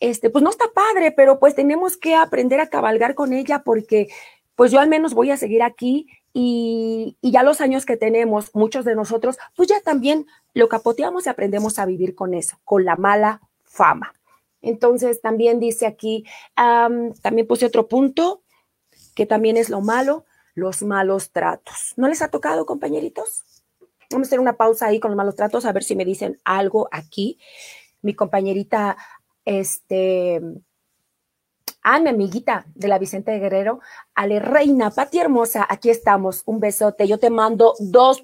[0.00, 4.08] este, pues no está padre, pero pues tenemos que aprender a cabalgar con ella porque
[4.54, 8.84] pues yo al menos voy a seguir aquí y, ya los años que tenemos, muchos
[8.84, 12.96] de nosotros, pues ya también lo capoteamos y aprendemos a vivir con eso, con la
[12.96, 14.14] mala fama.
[14.60, 18.42] Entonces, también dice aquí, también puse otro punto,
[19.14, 21.94] que también es lo malo, los malos tratos.
[21.96, 23.44] ¿No les ha tocado, compañeritos?
[24.10, 26.40] Vamos a hacer una pausa ahí con los malos tratos, a ver si me dicen
[26.44, 27.38] algo aquí.
[28.02, 28.96] Mi compañerita,
[29.44, 30.40] este,
[31.90, 33.80] a mi amiguita de la Vicente Guerrero,
[34.14, 38.22] Ale Reina, Pati Hermosa, aquí estamos, un besote, yo te mando dos,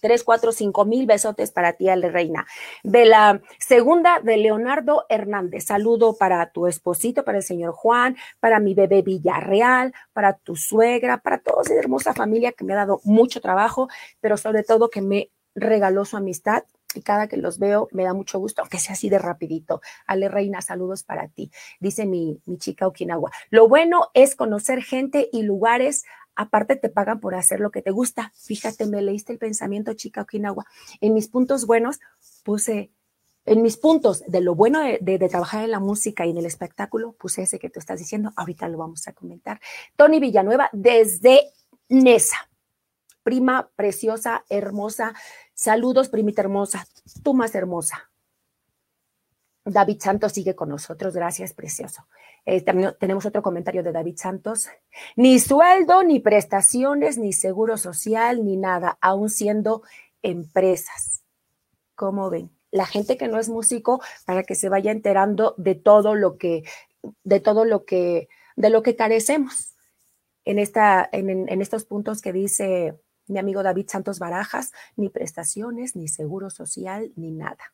[0.00, 2.46] tres, cuatro, cinco mil besotes para ti, Ale Reina.
[2.84, 8.60] De la segunda, de Leonardo Hernández, saludo para tu esposito, para el señor Juan, para
[8.60, 13.00] mi bebé Villarreal, para tu suegra, para toda esa hermosa familia que me ha dado
[13.02, 13.88] mucho trabajo,
[14.20, 16.62] pero sobre todo que me regaló su amistad
[16.94, 19.80] y cada que los veo me da mucho gusto, aunque sea así de rapidito.
[20.06, 23.30] Ale Reina, saludos para ti, dice mi, mi chica Okinawa.
[23.50, 27.90] Lo bueno es conocer gente y lugares, aparte te pagan por hacer lo que te
[27.90, 28.32] gusta.
[28.34, 30.64] Fíjate, me leíste el pensamiento, chica Okinawa.
[31.00, 32.00] En mis puntos buenos
[32.44, 32.90] puse,
[33.46, 36.38] en mis puntos de lo bueno de, de, de trabajar en la música y en
[36.38, 39.60] el espectáculo, puse ese que tú estás diciendo, ahorita lo vamos a comentar.
[39.96, 41.52] Tony Villanueva, desde
[41.88, 42.50] Nesa
[43.22, 45.14] prima preciosa, hermosa.
[45.60, 46.86] Saludos, primita hermosa,
[47.22, 48.10] tú más hermosa.
[49.62, 52.06] David Santos sigue con nosotros, gracias, precioso.
[52.46, 52.64] Eh,
[52.98, 54.70] tenemos otro comentario de David Santos.
[55.16, 59.82] Ni sueldo, ni prestaciones, ni seguro social, ni nada, aún siendo
[60.22, 61.24] empresas.
[61.94, 62.50] ¿Cómo ven?
[62.70, 66.64] La gente que no es músico, para que se vaya enterando de todo lo que,
[67.22, 69.74] de todo lo que, de lo que carecemos
[70.46, 72.98] en, esta, en estos puntos que dice
[73.30, 77.72] mi amigo David Santos Barajas, ni prestaciones, ni seguro social, ni nada.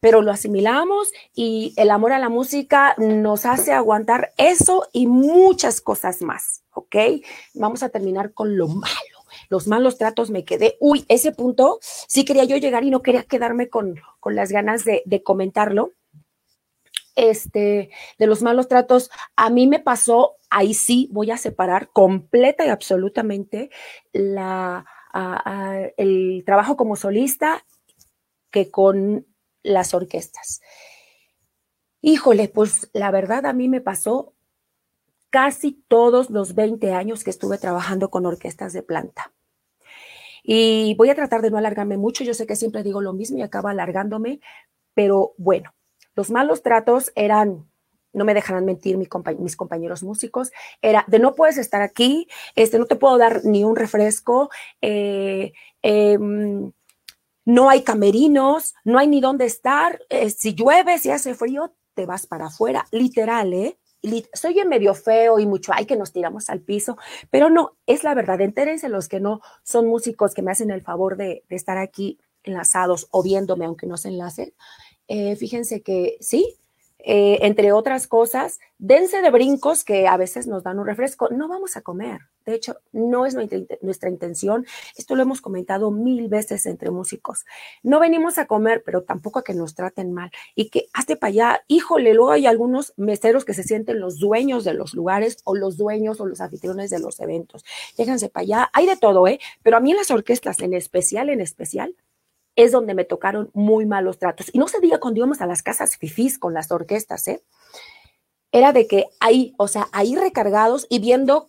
[0.00, 5.80] Pero lo asimilamos y el amor a la música nos hace aguantar eso y muchas
[5.80, 6.96] cosas más, ¿ok?
[7.54, 8.92] Vamos a terminar con lo malo.
[9.48, 13.22] Los malos tratos me quedé, uy, ese punto sí quería yo llegar y no quería
[13.22, 15.92] quedarme con, con las ganas de, de comentarlo
[17.14, 22.64] este, de los malos tratos, a mí me pasó, ahí sí voy a separar completa
[22.64, 23.70] y absolutamente
[24.12, 24.44] el
[26.44, 27.64] trabajo como solista
[28.50, 29.26] que con
[29.62, 30.60] las orquestas.
[32.00, 34.34] Híjole, pues la verdad a mí me pasó
[35.30, 39.32] casi todos los 20 años que estuve trabajando con orquestas de planta.
[40.42, 43.38] Y voy a tratar de no alargarme mucho, yo sé que siempre digo lo mismo
[43.38, 44.40] y acabo alargándome,
[44.92, 45.72] pero bueno,
[46.14, 47.70] los malos tratos eran,
[48.12, 52.86] no me dejarán mentir mis compañeros músicos, era de no puedes estar aquí, este, no
[52.86, 56.72] te puedo dar ni un refresco, eh, em,
[57.44, 62.06] no hay camerinos, no hay ni dónde estar, eh, si llueve, si hace frío, te
[62.06, 63.78] vas para afuera, literal, ¿eh?
[64.34, 66.96] soy medio feo y mucho, hay que nos tiramos al piso,
[67.30, 70.82] pero no, es la verdad, entérense los que no son músicos que me hacen el
[70.82, 74.52] favor de, de estar aquí enlazados o viéndome, aunque no se enlacen,
[75.08, 76.56] eh, fíjense que sí,
[77.04, 81.28] eh, entre otras cosas, dense de brincos que a veces nos dan un refresco.
[81.30, 82.20] No vamos a comer.
[82.44, 83.36] De hecho, no es
[83.82, 84.66] nuestra intención.
[84.96, 87.44] Esto lo hemos comentado mil veces entre músicos.
[87.82, 90.30] No venimos a comer, pero tampoco a que nos traten mal.
[90.54, 94.64] Y que hazte para allá, híjole, luego hay algunos meseros que se sienten los dueños
[94.64, 97.64] de los lugares o los dueños o los anfitriones de los eventos.
[97.96, 98.70] Déjense para allá.
[98.72, 99.38] Hay de todo, ¿eh?
[99.62, 101.94] Pero a mí en las orquestas, en especial, en especial,
[102.56, 104.50] es donde me tocaron muy malos tratos.
[104.52, 107.42] Y no se diga cuando íbamos a las casas fifís con las orquestas, ¿eh?
[108.50, 111.48] Era de que ahí, o sea, ahí recargados y viendo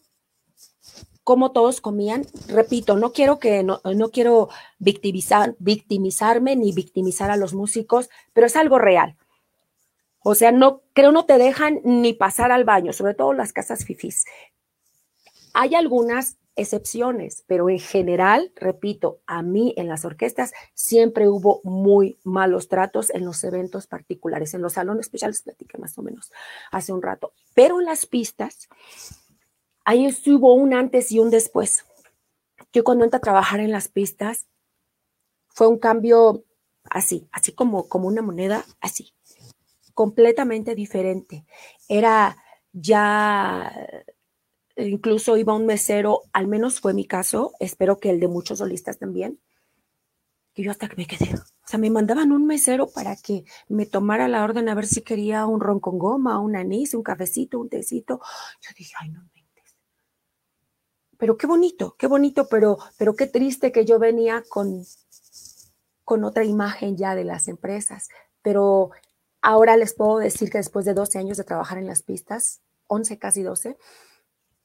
[1.24, 2.26] cómo todos comían.
[2.48, 8.48] Repito, no quiero que, no, no quiero victimizar, victimizarme ni victimizar a los músicos, pero
[8.48, 9.18] es algo real.
[10.24, 13.84] O sea, no, creo no te dejan ni pasar al baño, sobre todo las casas
[13.84, 14.24] fifís.
[15.54, 22.20] Hay algunas excepciones, pero en general, repito, a mí en las orquestas siempre hubo muy
[22.24, 26.32] malos tratos en los eventos particulares, en los salones especiales platiqué más o menos
[26.72, 28.70] hace un rato, pero en las pistas,
[29.84, 31.86] ahí hubo un antes y un después.
[32.72, 34.48] Yo cuando entré a trabajar en las pistas,
[35.50, 36.46] fue un cambio
[36.90, 39.14] así, así como, como una moneda, así,
[39.94, 41.46] completamente diferente.
[41.88, 42.38] Era
[42.72, 43.72] ya
[44.76, 48.98] incluso iba un mesero, al menos fue mi caso, espero que el de muchos solistas
[48.98, 49.40] también,
[50.54, 53.86] que yo hasta que me quedé, o sea, me mandaban un mesero para que me
[53.86, 57.60] tomara la orden a ver si quería un ron con goma, un anís, un cafecito,
[57.60, 58.20] un tecito.
[58.62, 59.76] Yo dije, ay, no mentes.
[61.18, 64.86] Pero qué bonito, qué bonito, pero, pero qué triste que yo venía con,
[66.04, 68.10] con otra imagen ya de las empresas.
[68.42, 68.92] Pero
[69.42, 73.20] ahora les puedo decir que después de 12 años de trabajar en las pistas, 11,
[73.20, 73.78] casi 12,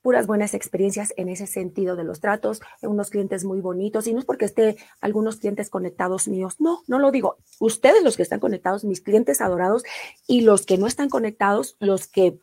[0.08, 4.20] puras buenas experiencias en ese sentido de los tratos, unos clientes muy bonitos, y no
[4.20, 7.36] es porque esté algunos clientes conectados míos, no, no lo digo.
[7.60, 9.82] Ustedes los que están conectados, mis clientes adorados,
[10.26, 12.38] y los que no están conectados, los que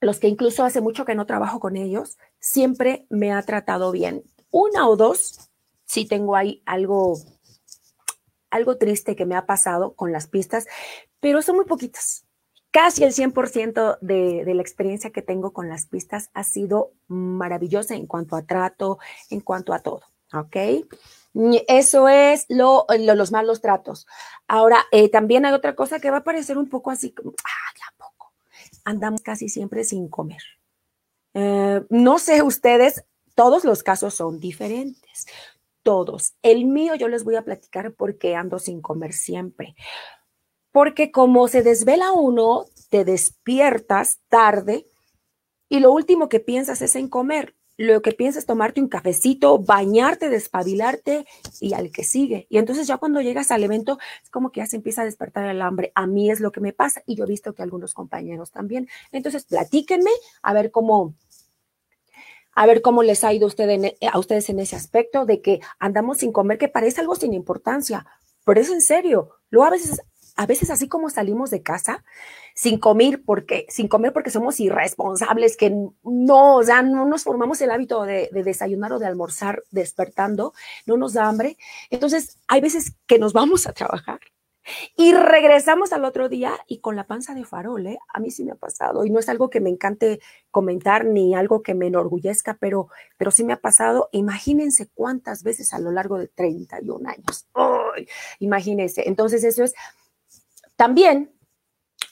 [0.00, 4.24] los que incluso hace mucho que no trabajo con ellos, siempre me ha tratado bien.
[4.50, 5.50] Una o dos,
[5.84, 7.18] sí tengo ahí algo,
[8.48, 10.66] algo triste que me ha pasado con las pistas,
[11.20, 12.24] pero son muy poquitas
[12.70, 17.94] casi el 100% de, de, la experiencia que tengo con las pistas ha sido maravillosa
[17.94, 18.98] en cuanto a trato,
[19.30, 20.02] en cuanto a todo,
[20.32, 20.56] ¿ok?
[21.68, 24.06] Eso es lo, los malos tratos.
[24.46, 27.94] Ahora, eh, también hay otra cosa que va a parecer un poco así, ah, ya
[27.96, 28.32] poco.
[28.84, 30.42] Andamos casi siempre sin comer.
[31.34, 33.04] Eh, no sé ustedes,
[33.34, 35.26] todos los casos son diferentes.
[35.82, 36.34] Todos.
[36.42, 39.74] El mío yo les voy a platicar porque ando sin comer siempre
[40.78, 44.86] porque como se desvela uno, te despiertas tarde
[45.68, 47.56] y lo último que piensas es en comer.
[47.76, 51.26] Lo que piensas es tomarte un cafecito, bañarte, despabilarte
[51.60, 52.46] y al que sigue.
[52.48, 55.50] Y entonces ya cuando llegas al evento es como que ya se empieza a despertar
[55.50, 55.90] el hambre.
[55.96, 58.88] A mí es lo que me pasa y yo he visto que algunos compañeros también.
[59.10, 60.12] Entonces platíquenme
[60.42, 61.16] a ver cómo,
[62.54, 65.58] a ver cómo les ha ido usted e, a ustedes en ese aspecto de que
[65.80, 68.06] andamos sin comer, que parece algo sin importancia,
[68.44, 69.30] pero es en serio.
[69.50, 70.00] Luego a veces
[70.38, 72.04] a veces así como salimos de casa
[72.54, 75.70] sin comer porque sin comer porque somos irresponsables que
[76.04, 80.54] no, o sea, no nos formamos el hábito de, desayunar o de almorzar despertando,
[80.86, 81.58] no nos da hambre.
[81.90, 84.20] Entonces, hay veces que nos vamos a trabajar
[84.96, 87.98] y regresamos al otro día y con la panza de farol, ¿eh?
[88.12, 90.20] A mí sí me ha pasado y no es algo que me encante
[90.52, 94.08] comentar ni algo que me enorgullezca, pero, pero sí me ha pasado.
[94.12, 97.48] Imagínense cuántas veces a lo largo de 31 años.
[98.38, 99.08] Imagínense.
[99.08, 99.74] Entonces eso es
[100.78, 101.34] también,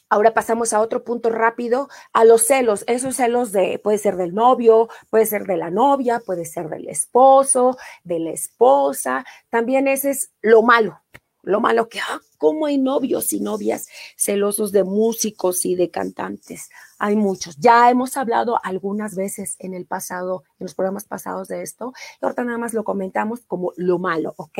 [0.08, 2.82] ahora pasamos a otro punto rápido, a los celos.
[2.88, 6.88] Esos celos de, puede ser del novio, puede ser de la novia, puede ser del
[6.88, 9.24] esposo, de la esposa.
[9.50, 11.00] También ese es lo malo.
[11.42, 13.86] Lo malo que, ah, ¿cómo hay novios y novias
[14.16, 16.68] celosos de músicos y de cantantes?
[16.98, 17.58] Hay muchos.
[17.58, 22.24] Ya hemos hablado algunas veces en el pasado, en los programas pasados de esto, y
[22.24, 24.58] ahorita nada más lo comentamos como lo malo, ¿ok?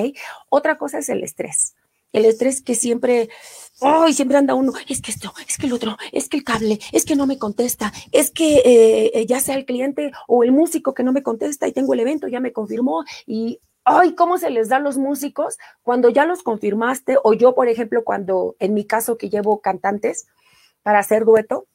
[0.48, 1.74] Otra cosa es el estrés
[2.16, 3.28] el estrés que siempre,
[3.80, 4.12] ¡ay!
[4.14, 7.04] siempre anda uno, es que esto, es que el otro, es que el cable, es
[7.04, 11.02] que no me contesta, es que eh, ya sea el cliente o el músico que
[11.02, 14.68] no me contesta y tengo el evento, ya me confirmó y ay, ¿cómo se les
[14.68, 17.18] da a los músicos cuando ya los confirmaste?
[17.22, 20.26] O yo, por ejemplo, cuando en mi caso que llevo cantantes
[20.82, 21.66] para hacer dueto,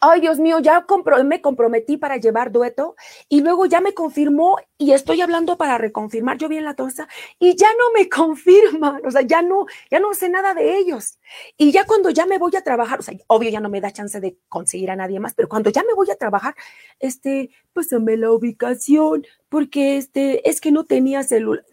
[0.00, 0.86] ay Dios mío, ya
[1.24, 2.96] me comprometí para llevar dueto
[3.28, 7.06] y luego ya me confirmó y estoy hablando para reconfirmar, yo vi en la tosa
[7.38, 11.18] y ya no me confirman, o sea, ya no, ya no sé nada de ellos.
[11.56, 13.92] Y ya cuando ya me voy a trabajar, o sea, obvio ya no me da
[13.92, 16.54] chance de conseguir a nadie más, pero cuando ya me voy a trabajar,
[16.98, 21.64] este, pues dame la ubicación, porque este, es que no tenía celular.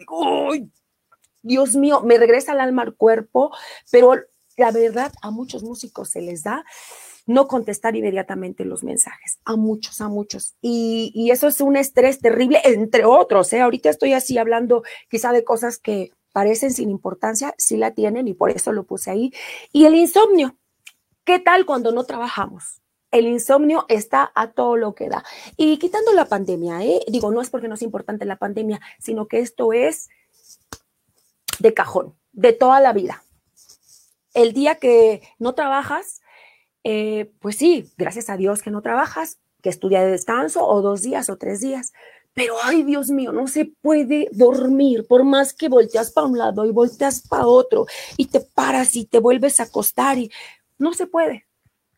[0.52, 0.70] Ay,
[1.44, 3.52] Dios mío, me regresa el alma al cuerpo,
[3.90, 4.16] pero
[4.58, 6.66] la verdad a muchos músicos se les da
[7.28, 10.56] no contestar inmediatamente los mensajes, a muchos, a muchos.
[10.62, 13.52] Y, eso es un estrés terrible, entre otros.
[13.54, 13.60] ¿eh?
[13.60, 18.34] Ahorita estoy así hablando quizá de cosas que parecen sin importancia, sí la tienen y
[18.34, 19.34] por eso lo puse ahí.
[19.74, 20.56] Y el insomnio,
[21.26, 22.82] ¿qué tal cuando no trabajamos?
[23.12, 25.24] El insomnio está a todo lo que da.
[25.58, 27.02] Y quitando la pandemia, ¿eh?
[27.08, 30.10] digo, no es porque no es importante la pandemia, sino que esto es
[31.60, 33.24] de cajón, de toda la vida.
[34.34, 36.17] El día que no trabajas,
[36.90, 41.02] eh, pues sí, gracias a Dios que no trabajas, que estudia de descanso o dos
[41.02, 41.92] días o tres días.
[42.34, 46.64] Pero, ay, Dios mío, no se puede dormir por más que volteas para un lado
[46.64, 50.32] y volteas para otro y te paras y te vuelves a acostar y
[50.78, 51.46] no se puede.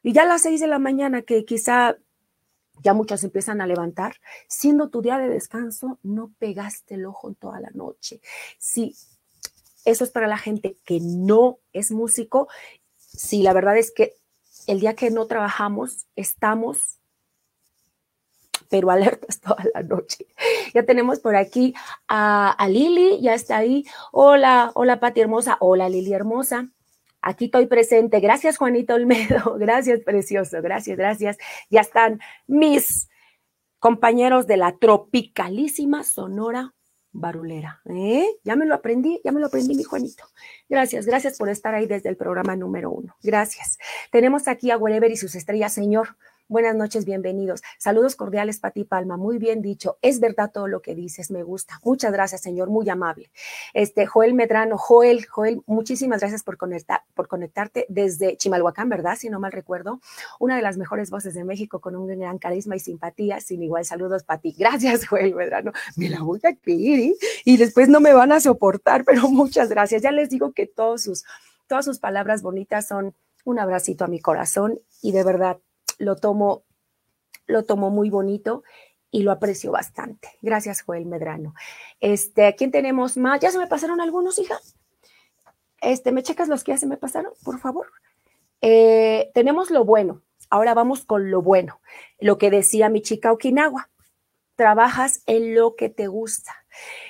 [0.01, 1.95] Y ya a las seis de la mañana que quizá
[2.81, 4.15] ya muchos empiezan a levantar,
[4.47, 8.21] siendo tu día de descanso, no pegaste el ojo en toda la noche.
[8.57, 8.95] Sí,
[9.85, 12.47] eso es para la gente que no es músico.
[12.97, 14.18] Sí, la verdad es que
[14.70, 16.99] el día que no trabajamos, estamos,
[18.70, 20.28] pero alertas toda la noche.
[20.74, 21.74] Ya tenemos por aquí
[22.07, 23.84] a, Lili, ya está ahí.
[24.11, 26.70] Hola, hola Pati hermosa, hola Lili hermosa.
[27.22, 28.20] Aquí estoy presente.
[28.20, 29.55] Gracias, Juanito Olmedo.
[29.59, 30.61] Gracias, precioso.
[30.61, 31.38] Gracias, gracias.
[31.70, 33.09] Ya están mis
[33.80, 36.76] compañeros de la tropicalísima Sonora
[37.12, 37.82] Barulera.
[37.86, 38.28] ¿eh?
[38.43, 40.26] Ya me lo aprendí, ya me lo aprendí, mi Juanito.
[40.68, 43.16] Gracias, gracias por estar ahí desde el programa número uno.
[43.24, 43.78] Gracias.
[44.12, 46.16] Tenemos aquí a Wherever y sus estrellas, señor.
[46.49, 47.61] Buenas noches, bienvenidos.
[47.77, 49.17] Saludos cordiales, Pati Palma.
[49.17, 49.99] Muy bien dicho.
[50.01, 51.79] Es verdad todo lo que dices, me gusta.
[51.83, 53.29] Muchas gracias, señor, muy amable.
[53.75, 56.57] Este, Joel Medrano, Joel, Joel, muchísimas gracias por,
[57.13, 59.15] por conectarte desde Chimalhuacán, ¿verdad?
[59.15, 60.01] Si no mal recuerdo.
[60.39, 63.41] Una de las mejores voces de México con un gran carisma y simpatía.
[63.41, 64.55] Sin igual, saludos, Pati.
[64.57, 65.71] Gracias, Joel Medrano.
[65.97, 67.15] Me la voy a pedir ¿eh?
[67.45, 70.01] y después no me van a soportar, pero muchas gracias.
[70.01, 71.25] Ya les digo que todos sus,
[71.67, 73.13] todas sus palabras bonitas son
[73.45, 75.59] un abracito a mi corazón y de verdad
[75.99, 76.63] lo tomo,
[77.45, 78.63] lo tomo muy bonito
[79.11, 80.29] y lo aprecio bastante.
[80.41, 81.53] Gracias, Joel Medrano.
[81.99, 83.39] Este, ¿quién tenemos más?
[83.39, 84.59] ¿Ya se me pasaron algunos, hija?
[85.81, 87.87] Este, ¿me checas los que ya se me pasaron, por favor?
[88.61, 90.23] Eh, tenemos lo bueno.
[90.49, 91.81] Ahora vamos con lo bueno.
[92.19, 93.89] Lo que decía mi chica Okinawa.
[94.55, 96.53] Trabajas en lo que te gusta.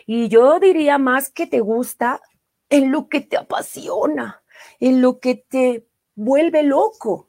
[0.06, 2.22] Y yo diría más que te gusta
[2.70, 4.44] en lo que te apasiona,
[4.80, 7.29] en lo que te vuelve loco.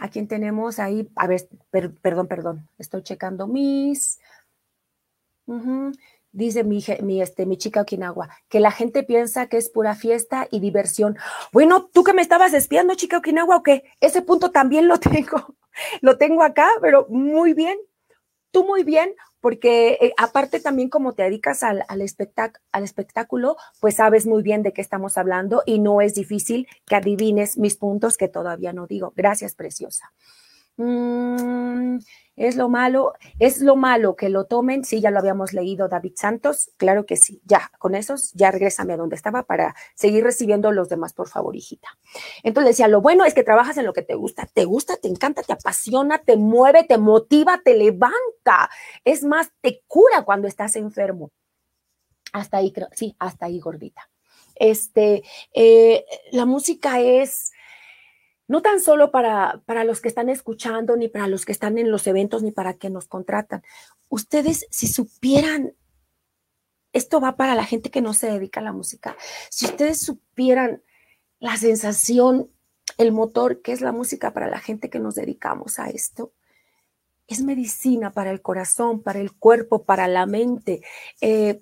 [0.00, 1.08] ¿A quién tenemos ahí?
[1.16, 1.48] A ver,
[2.00, 2.68] perdón, perdón.
[2.78, 4.18] Estoy checando mis.
[6.32, 10.48] Dice mi, mi, este, mi chica Okinawa, que la gente piensa que es pura fiesta
[10.50, 11.18] y diversión.
[11.52, 13.84] Bueno, tú que me estabas espiando, chica Okinawa, o qué?
[14.00, 15.56] Ese punto también lo tengo.
[16.00, 17.78] Lo tengo acá, pero muy bien.
[18.50, 22.00] Tú muy bien, porque eh, aparte también como te dedicas al, al,
[22.72, 26.94] al, espectáculo, pues sabes muy bien de qué estamos hablando y no es difícil que
[26.94, 29.12] adivines mis puntos que todavía no digo.
[29.16, 30.12] Gracias, preciosa.
[30.78, 31.98] Mm,
[32.36, 34.84] es lo malo, es lo malo que lo tomen.
[34.84, 36.70] Sí, ya lo habíamos leído, David Santos.
[36.78, 37.42] Claro que sí.
[37.44, 41.54] Ya, con esos, ya regrésame a donde estaba para seguir recibiendo los demás, por favor,
[41.56, 41.88] hijita.
[42.42, 44.46] Entonces decía, lo bueno es que trabajas en lo que te gusta.
[44.52, 48.70] Te gusta, te encanta, te apasiona, te mueve, te motiva, te levanta.
[49.04, 51.30] Es más, te cura cuando estás enfermo.
[52.32, 54.08] Hasta ahí, creo, sí, hasta ahí, gordita.
[54.54, 57.52] Este, eh, la música es
[58.48, 61.90] no tan solo para, para los que están escuchando, ni para los que están en
[61.90, 63.62] los eventos, ni para que nos contratan.
[64.08, 65.74] Ustedes, si supieran,
[66.92, 69.16] esto va para la gente que no se dedica a la música,
[69.50, 70.82] si ustedes supieran
[71.38, 72.50] la sensación,
[72.98, 76.32] el motor que es la música para la gente que nos dedicamos a esto,
[77.26, 80.82] es medicina para el corazón, para el cuerpo, para la mente.
[81.20, 81.60] Eh,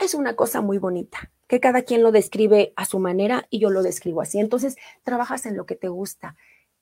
[0.00, 3.70] es una cosa muy bonita que cada quien lo describe a su manera y yo
[3.70, 4.38] lo describo así.
[4.38, 6.36] Entonces, trabajas en lo que te gusta.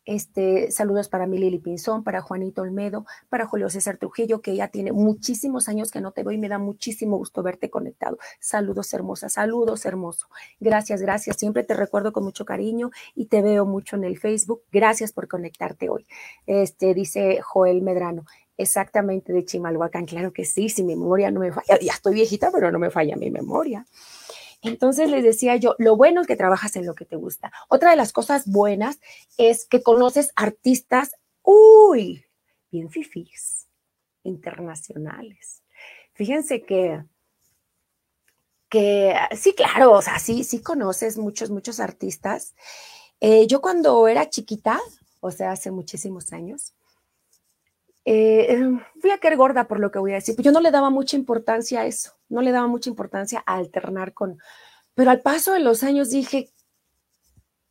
[0.07, 4.69] Este, saludos para mi Lili Pinzón, para Juanito Olmedo, para Julio César Trujillo, que ya
[4.69, 8.17] tiene muchísimos años que no te veo y me da muchísimo gusto verte conectado.
[8.39, 10.29] Saludos hermosa, saludos hermoso.
[10.61, 11.37] Gracias, gracias.
[11.37, 14.63] Siempre te recuerdo con mucho cariño y te veo mucho en el Facebook.
[14.71, 16.07] Gracias por conectarte hoy.
[16.47, 18.27] Este, dice Joel Medrano.
[18.59, 20.07] Exactamente, de Chimalhuacán.
[20.07, 21.81] Claro que sí, si mi memoria no me falla.
[21.81, 23.85] Ya estoy viejita, pero no me falla mi memoria.
[24.63, 27.53] Entonces les decía yo, lo bueno es que trabajas en lo que te gusta.
[27.69, 28.99] Otra de las cosas buenas
[29.39, 32.25] es que conoces artistas, uy,
[32.71, 33.69] bien fifís,
[34.23, 35.63] internacionales.
[36.15, 37.05] Fíjense que,
[38.69, 42.55] que sí, claro, o sea, sí, sí conoces muchos, muchos artistas.
[43.21, 44.81] Eh, yo cuando era chiquita,
[45.21, 46.75] o sea, hace muchísimos años,
[48.05, 48.63] eh,
[49.01, 51.17] fui a querer gorda por lo que voy a decir, yo no le daba mucha
[51.17, 54.39] importancia a eso, no le daba mucha importancia a alternar con,
[54.95, 56.53] pero al paso de los años dije,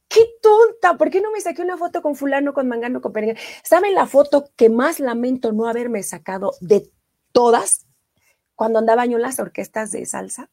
[0.08, 3.40] qué tonta, ¿por qué no me saqué una foto con fulano, con mangano, con perengano?
[3.64, 6.90] ¿Saben la foto que más lamento no haberme sacado de
[7.32, 7.86] todas?
[8.56, 10.50] Cuando andaba yo en las orquestas de salsa,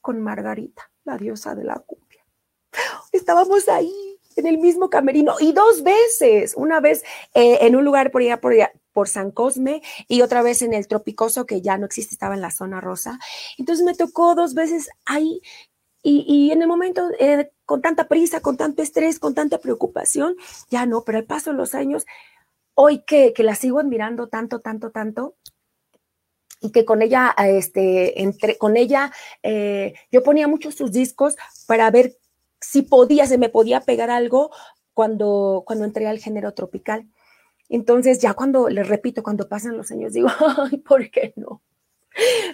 [0.00, 2.24] con Margarita, la diosa de la cumbia.
[3.12, 8.10] Estábamos ahí en el mismo camerino y dos veces, una vez eh, en un lugar
[8.10, 8.52] por allá, por
[8.92, 12.40] por San Cosme y otra vez en el Tropicoso, que ya no existe, estaba en
[12.40, 13.18] la zona rosa.
[13.58, 15.40] Entonces me tocó dos veces ahí
[16.02, 20.34] y, en el momento, eh, con tanta prisa, con tanto estrés, con tanta preocupación,
[20.70, 22.06] ya no, pero al paso de los años,
[22.74, 25.34] hoy que, que la sigo admirando tanto, tanto, tanto,
[26.60, 29.12] y que con ella, este, entre, con ella,
[29.42, 31.36] eh, yo ponía muchos sus discos
[31.66, 32.16] para ver
[32.60, 34.50] si podía, se me podía pegar algo
[34.94, 37.06] cuando, cuando entré al género tropical.
[37.70, 40.28] Entonces, ya cuando, les repito, cuando pasan los años, digo,
[40.70, 41.62] ay, ¿por qué no?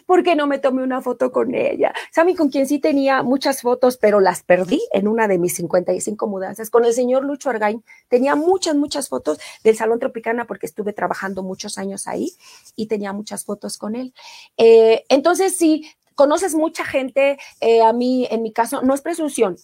[0.05, 1.93] ¿Por qué no me tomé una foto con ella?
[2.13, 6.27] ¿Saben con quien sí tenía muchas fotos, pero las perdí en una de mis 55
[6.27, 6.69] mudanzas?
[6.69, 7.83] Con el señor Lucho Argain.
[8.09, 12.33] Tenía muchas, muchas fotos del Salón Tropicana porque estuve trabajando muchos años ahí
[12.77, 14.13] y tenía muchas fotos con él.
[14.59, 17.39] Eh, entonces, sí, conoces mucha gente.
[17.61, 19.57] Eh, a mí, en mi caso, no es presunción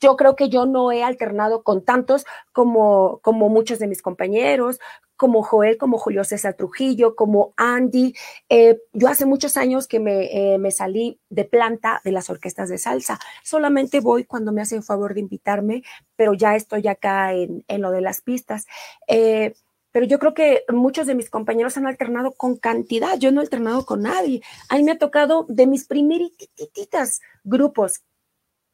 [0.00, 4.78] yo creo que yo no he alternado con tantos como, como muchos de mis compañeros,
[5.16, 8.14] como Joel, como Julio César Trujillo, como Andy.
[8.48, 12.68] Eh, yo hace muchos años que me, eh, me, salí de planta de las orquestas
[12.68, 13.18] de salsa.
[13.42, 15.82] Solamente voy cuando me hacen favor de invitarme,
[16.16, 18.66] pero ya estoy acá en, en lo de las pistas.
[19.08, 19.54] Eh,
[19.90, 23.18] pero yo creo que muchos de mis compañeros han alternado con cantidad.
[23.18, 24.42] Yo no he alternado con nadie.
[24.68, 28.02] A me ha tocado de mis primeritas grupos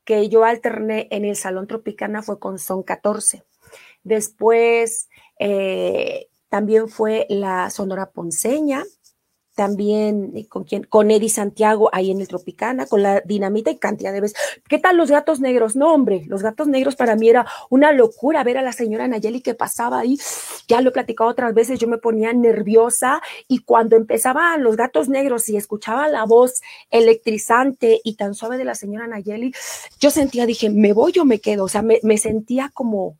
[0.04, 3.44] que yo alterné en el Salón Tropicana fue con Son 14.
[4.04, 8.84] Después eh, también fue la Sonora Ponceña,
[9.54, 13.78] también eh, con quien, con Eddie Santiago ahí en el Tropicana, con la dinamita y
[13.78, 14.38] cantidad de veces.
[14.68, 15.76] ¿Qué tal los gatos negros?
[15.76, 19.40] No, hombre, los gatos negros para mí era una locura ver a la señora Nayeli
[19.40, 20.18] que pasaba ahí.
[20.68, 25.08] Ya lo he platicado otras veces, yo me ponía nerviosa y cuando empezaban los gatos
[25.08, 29.52] negros y escuchaba la voz electrizante y tan suave de la señora Nayeli,
[30.00, 33.18] yo sentía, dije, me voy o me quedo, o sea, me, me sentía como,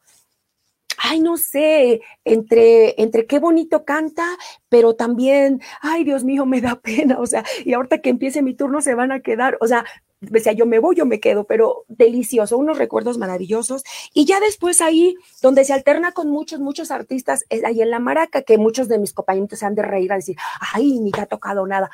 [1.03, 4.25] ay, no sé, entre, entre qué bonito canta,
[4.69, 8.55] pero también, ay, Dios mío, me da pena, o sea, y ahorita que empiece mi
[8.55, 9.85] turno se van a quedar, o sea,
[10.21, 13.83] decía yo me voy, yo me quedo, pero delicioso, unos recuerdos maravillosos.
[14.15, 17.99] Y ya después ahí, donde se alterna con muchos, muchos artistas, es ahí en la
[17.99, 20.37] maraca, que muchos de mis compañeros se han de reír a decir,
[20.73, 21.91] ay, ni te ha tocado nada.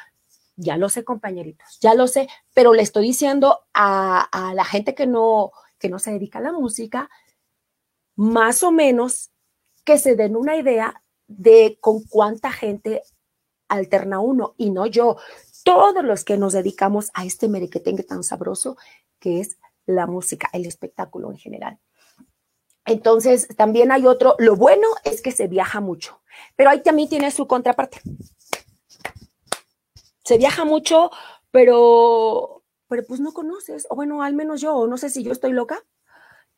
[0.56, 4.94] Ya lo sé, compañeritos, ya lo sé, pero le estoy diciendo a, a la gente
[4.94, 7.09] que no, que no se dedica a la música,
[8.19, 9.31] más o menos
[9.85, 13.05] que se den una idea de con cuánta gente
[13.69, 15.19] alterna uno y no yo.
[15.62, 18.77] Todos los que nos dedicamos a este merequetengue tan sabroso
[19.21, 19.57] que es
[19.87, 21.79] la música, el espectáculo en general.
[22.87, 26.21] Entonces, también hay otro, lo bueno es que se viaja mucho,
[26.57, 28.01] pero ahí también tiene su contraparte.
[30.25, 31.12] Se viaja mucho,
[31.53, 35.53] pero, pero pues no conoces, o bueno, al menos yo, no sé si yo estoy
[35.53, 35.85] loca,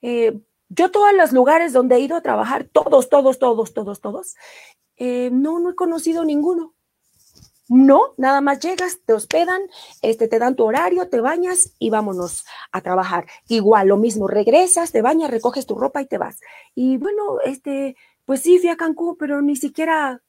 [0.01, 0.41] eh,
[0.71, 4.37] yo todos los lugares donde he ido a trabajar, todos, todos, todos, todos, todos,
[4.97, 6.75] eh, no, no he conocido ninguno.
[7.69, 9.61] No, nada más llegas, te hospedan,
[10.03, 13.27] este, te dan tu horario, te bañas y vámonos a trabajar.
[13.47, 16.41] Igual, lo mismo, regresas, te bañas, recoges tu ropa y te vas.
[16.75, 20.21] Y bueno, este, pues sí, fui a Cancún, pero ni siquiera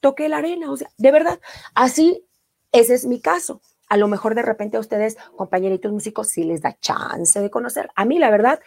[0.00, 1.40] toqué la arena, o sea, de verdad,
[1.74, 2.24] así,
[2.72, 3.60] ese es mi caso.
[3.88, 7.90] A lo mejor de repente a ustedes, compañeritos músicos, sí les da chance de conocer.
[7.94, 8.60] A mí, la verdad,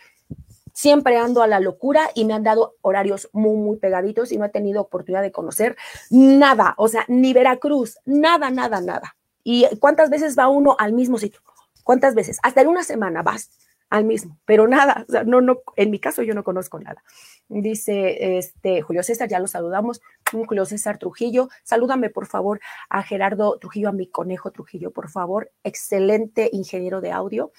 [0.73, 4.45] siempre ando a la locura y me han dado horarios muy, muy pegaditos y no
[4.45, 5.77] he tenido oportunidad de conocer
[6.09, 9.15] nada, o sea, ni Veracruz, nada, nada, nada.
[9.43, 11.41] ¿Y cuántas veces va uno al mismo sitio?
[11.83, 12.39] ¿Cuántas veces?
[12.43, 13.51] Hasta en una semana vas
[13.89, 17.03] al mismo, pero nada, no, no, en mi caso yo no conozco nada.
[17.47, 20.01] Dice este Julio César, ya lo saludamos.
[20.31, 22.59] Julio César Trujillo, salúdame por favor
[22.89, 25.51] a Gerardo Trujillo, a mi conejo Trujillo, por favor.
[25.63, 27.51] Excelente ingeniero de audio.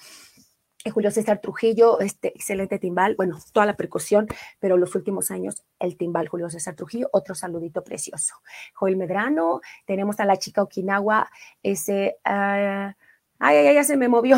[0.91, 4.27] Julio César Trujillo, este excelente timbal, bueno, toda la percusión,
[4.59, 8.35] pero los últimos años el timbal Julio César Trujillo, otro saludito precioso.
[8.73, 11.29] Joel Medrano, tenemos a la chica Okinawa,
[11.63, 12.93] ese, uh,
[13.39, 14.37] ay, ay, ya se me movió.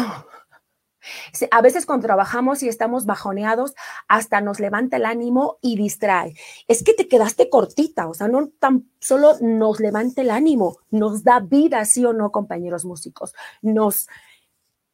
[1.52, 3.76] A veces cuando trabajamos y estamos bajoneados,
[4.08, 6.34] hasta nos levanta el ánimo y distrae.
[6.68, 11.24] Es que te quedaste cortita, o sea, no tan solo nos levanta el ánimo, nos
[11.24, 13.34] da vida, sí o no, compañeros músicos.
[13.62, 14.08] Nos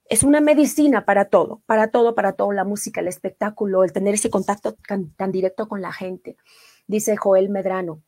[0.05, 4.15] es una medicina para todo, para todo, para todo, la música, el espectáculo, el tener
[4.15, 4.75] ese contacto
[5.17, 6.37] tan directo con la gente.
[6.87, 8.01] Dice Joel Medrano,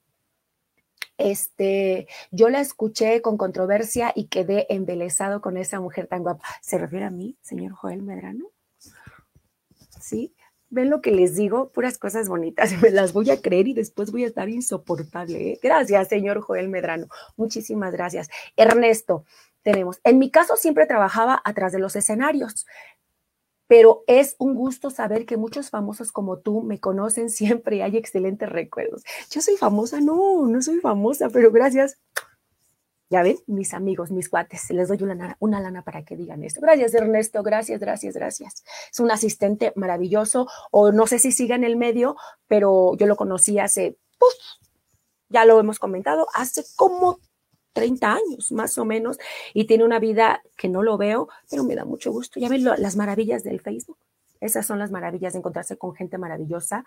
[1.17, 6.45] este, yo la escuché con controversia y quedé embelesado con esa mujer tan guapa.
[6.61, 8.51] ¿Se refiere a mí, señor Joel Medrano?
[10.01, 10.35] ¿Sí?
[10.69, 11.71] ¿Ven lo que les digo?
[11.71, 12.71] Puras cosas bonitas.
[12.81, 15.51] Me las voy a creer y después voy a estar insoportable.
[15.51, 15.59] ¿eh?
[15.63, 17.07] Gracias, señor Joel Medrano.
[17.37, 18.29] Muchísimas gracias.
[18.57, 19.23] Ernesto,
[19.65, 19.99] tenemos.
[20.05, 22.65] En mi caso siempre trabajaba atrás de los escenarios
[23.67, 27.97] pero es un gusto saber que muchos famosos como tú me conocen siempre y hay
[27.97, 29.03] excelentes recuerdos.
[29.29, 31.99] Yo soy famosa, no, no soy famosa, pero gracias.
[33.11, 36.59] Ya ven, mis amigos, mis cuates, les doy una, lana para que digan esto.
[36.59, 38.63] Gracias, Ernesto, gracias, gracias, gracias.
[38.91, 42.15] Es un asistente maravilloso, o no sé si siga en el medio,
[42.47, 43.99] pero yo lo conocí hace,
[45.29, 47.19] ya lo hemos comentado, hace como
[47.75, 49.19] 30 años más o menos
[49.53, 52.39] y tiene una vida que no lo veo, pero me da mucho gusto.
[52.39, 53.97] Ya ven las maravillas del Facebook.
[54.39, 56.85] Esas son las maravillas de encontrarse con gente maravillosa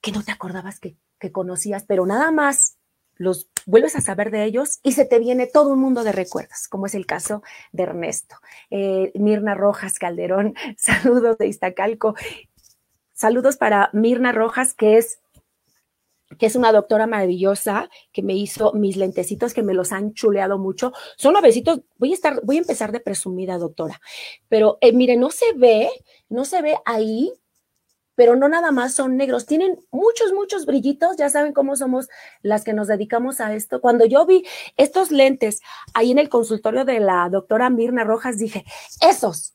[0.00, 0.96] que no te acordabas que,
[1.30, 2.78] conocías, pero nada más
[3.14, 6.66] los vuelves a saber de ellos y se te viene todo un mundo de recuerdos,
[6.68, 8.34] como es el caso de Ernesto.
[8.70, 12.16] Eh, Mirna Rojas Calderón, saludos de Iztacalco.
[13.12, 15.21] Saludos para Mirna Rojas, que es
[16.38, 20.58] que es una doctora maravillosa que me hizo mis lentecitos que me los han chuleado
[20.58, 20.92] mucho.
[21.16, 24.00] Son nuevecitos, voy a estar, voy a empezar de presumida, doctora.
[24.48, 25.90] Pero eh, mire, no se ve,
[26.28, 27.32] no se ve ahí,
[28.14, 32.08] pero no nada más son negros, tienen muchos, muchos brillitos, ya saben cómo somos
[32.42, 33.80] las que nos dedicamos a esto.
[33.80, 34.44] Cuando yo vi
[34.76, 35.60] estos lentes
[35.94, 38.64] ahí en el consultorio de la doctora Mirna Rojas, dije,
[39.00, 39.54] esos,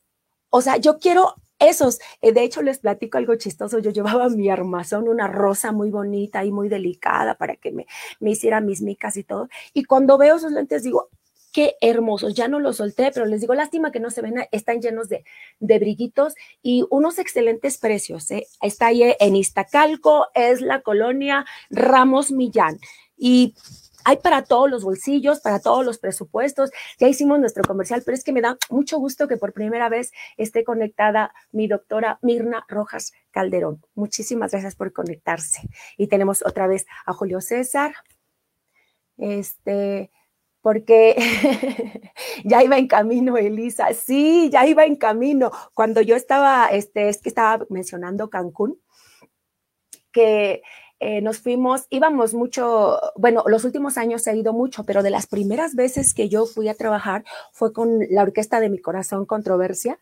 [0.50, 4.48] o sea, yo quiero esos, eh, de hecho les platico algo chistoso, yo llevaba mi
[4.48, 7.86] armazón, una rosa muy bonita y muy delicada para que me,
[8.20, 9.48] me hiciera mis micas y todo.
[9.74, 11.08] Y cuando veo esos lentes digo,
[11.52, 14.80] qué hermosos, ya no los solté, pero les digo, lástima que no se ven, están
[14.80, 15.24] llenos de,
[15.58, 18.30] de brillitos y unos excelentes precios.
[18.30, 18.46] ¿eh?
[18.62, 22.78] Está ahí en Iztacalco, es la colonia Ramos Millán.
[23.16, 23.54] Y
[24.08, 26.70] hay para todos los bolsillos, para todos los presupuestos.
[26.98, 30.12] Ya hicimos nuestro comercial, pero es que me da mucho gusto que por primera vez
[30.38, 33.84] esté conectada mi doctora Mirna Rojas Calderón.
[33.94, 35.68] Muchísimas gracias por conectarse.
[35.98, 37.96] Y tenemos otra vez a Julio César.
[39.18, 40.10] Este,
[40.62, 41.14] porque
[42.44, 43.92] ya iba en camino, Elisa.
[43.92, 45.50] Sí, ya iba en camino.
[45.74, 48.80] Cuando yo estaba, este, es que estaba mencionando Cancún,
[50.12, 50.62] que
[51.00, 55.26] eh, nos fuimos, íbamos mucho, bueno, los últimos años he ido mucho, pero de las
[55.26, 60.00] primeras veces que yo fui a trabajar fue con la orquesta de mi corazón, Controversia,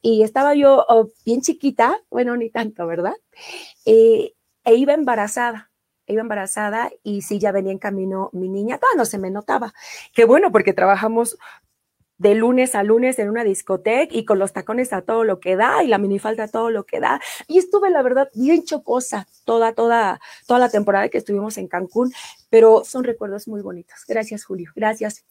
[0.00, 3.14] y estaba yo oh, bien chiquita, bueno, ni tanto, ¿verdad?
[3.84, 4.34] Eh,
[4.64, 5.72] e iba embarazada
[6.06, 9.72] iba embarazada y sí, ya venía en camino mi niña, todavía no se me notaba.
[10.12, 11.38] Qué bueno, porque trabajamos
[12.22, 15.56] de lunes a lunes en una discoteca y con los tacones a todo lo que
[15.56, 17.20] da y la minifalda a todo lo que da.
[17.48, 22.12] Y estuve, la verdad, bien chocosa toda, toda, toda la temporada que estuvimos en Cancún,
[22.48, 24.04] pero son recuerdos muy bonitos.
[24.06, 24.70] Gracias, Julio.
[24.76, 25.24] Gracias.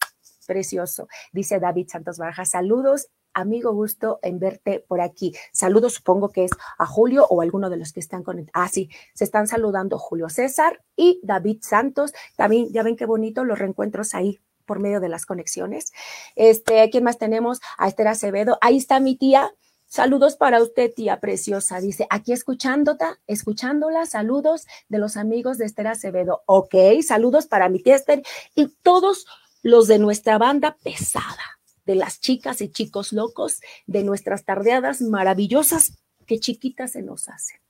[0.46, 1.08] Precioso.
[1.32, 2.50] Dice David Santos Barajas.
[2.50, 5.32] Saludos amigo, gusto en verte por aquí.
[5.52, 8.66] Saludos, supongo que es a Julio o alguno de los que están conectados.
[8.66, 12.12] Ah, sí, se están saludando Julio César y David Santos.
[12.36, 15.92] También, ya ven qué bonito los reencuentros ahí por medio de las conexiones.
[16.36, 17.60] Este, ¿quién más tenemos?
[17.78, 18.58] A Esther Acevedo.
[18.60, 19.52] Ahí está mi tía.
[19.86, 21.80] Saludos para usted, tía preciosa.
[21.80, 26.42] Dice, aquí escuchándola, escuchándola, saludos de los amigos de Esther Acevedo.
[26.46, 26.74] Ok,
[27.06, 28.22] saludos para mi tía Esther
[28.54, 29.26] y todos
[29.62, 35.98] los de nuestra banda pesada, de las chicas y chicos locos, de nuestras tardeadas maravillosas
[36.26, 37.61] que chiquitas se nos hacen.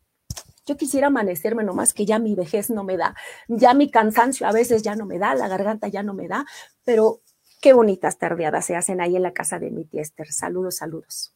[0.66, 3.14] Yo quisiera amanecerme nomás que ya mi vejez no me da,
[3.48, 6.46] ya mi cansancio a veces ya no me da, la garganta ya no me da,
[6.84, 7.20] pero
[7.60, 10.32] qué bonitas tardeadas se hacen ahí en la casa de mi tía Esther.
[10.32, 11.34] Saludos, saludos.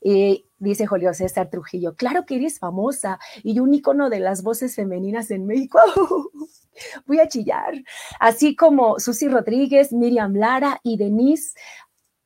[0.00, 4.74] Y dice Julio César Trujillo, claro que eres famosa y un icono de las voces
[4.76, 5.78] femeninas en México.
[7.06, 7.74] Voy a chillar.
[8.20, 11.54] Así como Susi Rodríguez, Miriam Lara y Denise,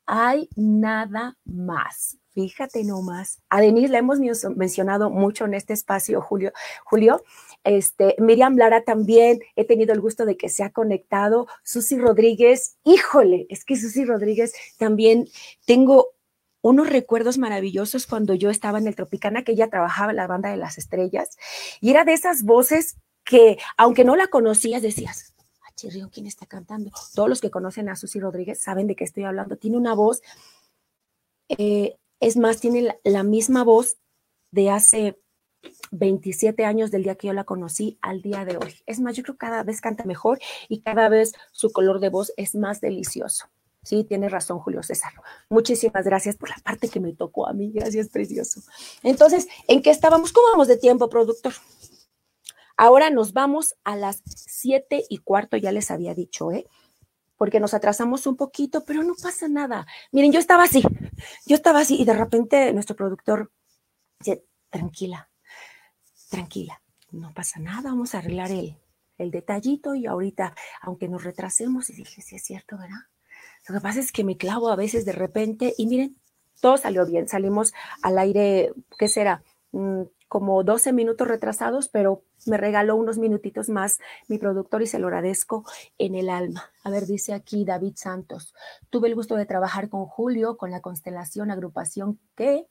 [0.08, 2.16] hay nada más.
[2.30, 3.42] Fíjate nomás.
[3.50, 4.18] A Denise la hemos
[4.56, 6.52] mencionado mucho en este espacio, Julio.
[6.84, 7.22] Julio,
[7.62, 11.46] este, Miriam Lara también, he tenido el gusto de que se ha conectado.
[11.62, 15.28] Susi Rodríguez, híjole, es que Susi Rodríguez también
[15.66, 16.14] tengo
[16.62, 20.50] unos recuerdos maravillosos cuando yo estaba en el Tropicana, que ella trabajaba en la banda
[20.50, 21.36] de las estrellas,
[21.80, 25.34] y era de esas voces que, aunque no la conocías, decías,
[25.78, 26.90] Chirrión, ¿quién está cantando?
[27.14, 29.56] Todos los que conocen a Susi Rodríguez saben de qué estoy hablando.
[29.56, 30.22] Tiene una voz,
[31.48, 33.96] eh, es más, tiene la misma voz
[34.50, 35.20] de hace
[35.92, 38.74] 27 años del día que yo la conocí al día de hoy.
[38.86, 42.08] Es más, yo creo que cada vez canta mejor y cada vez su color de
[42.08, 43.46] voz es más delicioso.
[43.84, 45.12] Sí, tiene razón Julio César.
[45.48, 47.70] Muchísimas gracias por la parte que me tocó a mí.
[47.72, 48.60] Gracias, precioso.
[49.04, 50.32] Entonces, ¿en qué estábamos?
[50.32, 51.54] ¿Cómo vamos de tiempo, productor?
[52.78, 56.64] Ahora nos vamos a las siete y cuarto, ya les había dicho, ¿eh?
[57.36, 59.84] Porque nos atrasamos un poquito, pero no pasa nada.
[60.12, 60.82] Miren, yo estaba así,
[61.44, 63.50] yo estaba así y de repente nuestro productor
[64.20, 65.28] dice, tranquila,
[66.30, 68.76] tranquila, no pasa nada, vamos a arreglar el,
[69.18, 73.08] el detallito y ahorita, aunque nos retrasemos, y dije, sí es cierto, ¿verdad?
[73.66, 76.16] Lo que pasa es que me clavo a veces de repente y miren,
[76.60, 77.28] todo salió bien.
[77.28, 77.72] Salimos
[78.02, 79.42] al aire, ¿qué será?
[80.28, 83.98] Como 12 minutos retrasados, pero me regaló unos minutitos más
[84.28, 85.64] mi productor y se lo agradezco
[85.96, 86.70] en el alma.
[86.84, 88.54] A ver, dice aquí David Santos,
[88.90, 92.66] tuve el gusto de trabajar con Julio, con la constelación, agrupación que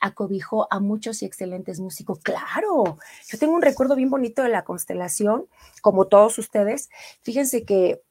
[0.00, 2.18] acobijó a muchos y excelentes músicos.
[2.20, 5.46] Claro, yo tengo un recuerdo bien bonito de la constelación,
[5.82, 6.90] como todos ustedes.
[7.22, 8.02] Fíjense que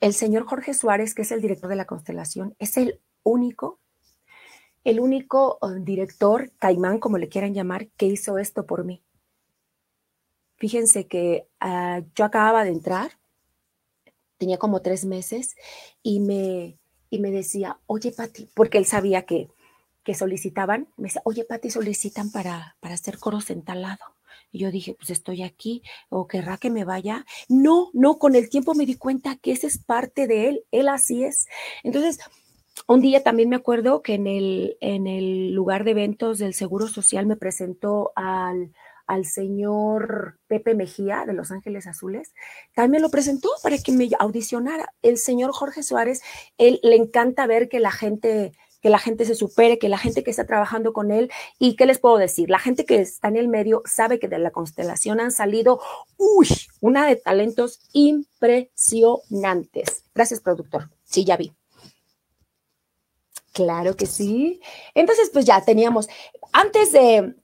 [0.00, 3.78] el señor Jorge Suárez, que es el director de la constelación, es el único,
[4.84, 9.02] el único eh, director, caimán, como le quieran llamar, que hizo esto por mí.
[10.56, 13.18] Fíjense que ah, yo acababa de entrar,
[14.38, 15.56] tenía como tres meses,
[16.02, 16.78] y me,
[17.10, 19.48] y me decía, oye, Pati, porque él sabía que,
[20.04, 24.04] que solicitaban, me decía, oye, Pati, solicitan para, para hacer coros en tal lado.
[24.50, 27.24] Y yo dije, pues estoy aquí, o querrá que me vaya.
[27.48, 30.88] No, no, con el tiempo me di cuenta que esa es parte de él, él
[30.88, 31.46] así es.
[31.82, 32.18] Entonces,
[32.86, 36.88] un día también me acuerdo que en el, en el lugar de eventos del Seguro
[36.88, 38.72] Social me presentó al,
[39.06, 42.32] al señor Pepe Mejía de Los Ángeles Azules,
[42.74, 44.92] también lo presentó para que me audicionara.
[45.02, 46.22] El señor Jorge Suárez,
[46.58, 50.24] él le encanta ver que la gente que la gente se supere, que la gente
[50.24, 53.36] que está trabajando con él, y qué les puedo decir, la gente que está en
[53.36, 55.80] el medio sabe que de la constelación han salido,
[56.16, 56.48] uy,
[56.80, 60.02] una de talentos impresionantes.
[60.12, 60.90] Gracias, productor.
[61.04, 61.52] Sí, ya vi.
[63.52, 64.60] Claro que sí.
[64.94, 66.08] Entonces, pues ya teníamos,
[66.52, 67.34] antes de,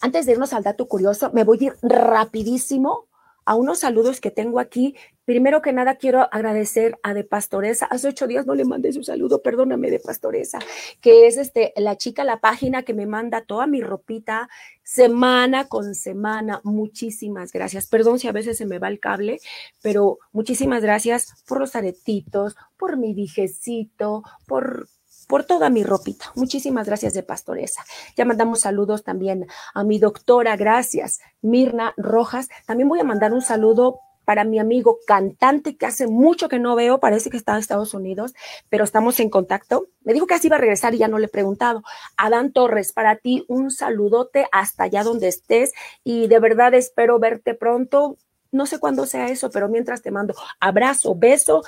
[0.00, 3.06] antes de irnos al dato curioso, me voy a ir rapidísimo
[3.44, 4.96] a unos saludos que tengo aquí.
[5.24, 7.86] Primero que nada, quiero agradecer a De Pastoresa.
[7.86, 10.58] Hace ocho días no le mandé su saludo, perdóname, De Pastoresa,
[11.00, 14.48] que es este, la chica, la página que me manda toda mi ropita
[14.82, 16.60] semana con semana.
[16.62, 17.86] Muchísimas gracias.
[17.86, 19.40] Perdón si a veces se me va el cable,
[19.82, 24.88] pero muchísimas gracias por los aretitos, por mi dijecito, por
[25.26, 26.32] por toda mi ropita.
[26.34, 27.84] Muchísimas gracias de pastoresa.
[28.16, 32.48] Ya mandamos saludos también a mi doctora, gracias, Mirna Rojas.
[32.66, 36.74] También voy a mandar un saludo para mi amigo cantante que hace mucho que no
[36.74, 38.34] veo, parece que está en Estados Unidos,
[38.68, 39.86] pero estamos en contacto.
[40.02, 41.84] Me dijo que así iba a regresar y ya no le he preguntado.
[42.16, 45.72] Adán Torres, para ti un saludote hasta allá donde estés
[46.02, 48.18] y de verdad espero verte pronto.
[48.50, 51.62] No sé cuándo sea eso, pero mientras te mando abrazo, beso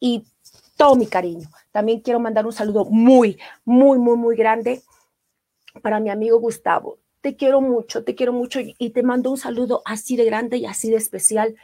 [0.00, 0.26] y
[0.76, 1.48] todo mi cariño.
[1.74, 4.84] También quiero mandar un saludo muy, muy, muy, muy grande
[5.82, 7.00] para mi amigo Gustavo.
[7.20, 10.66] Te quiero mucho, te quiero mucho y te mando un saludo así de grande y
[10.66, 11.56] así de especial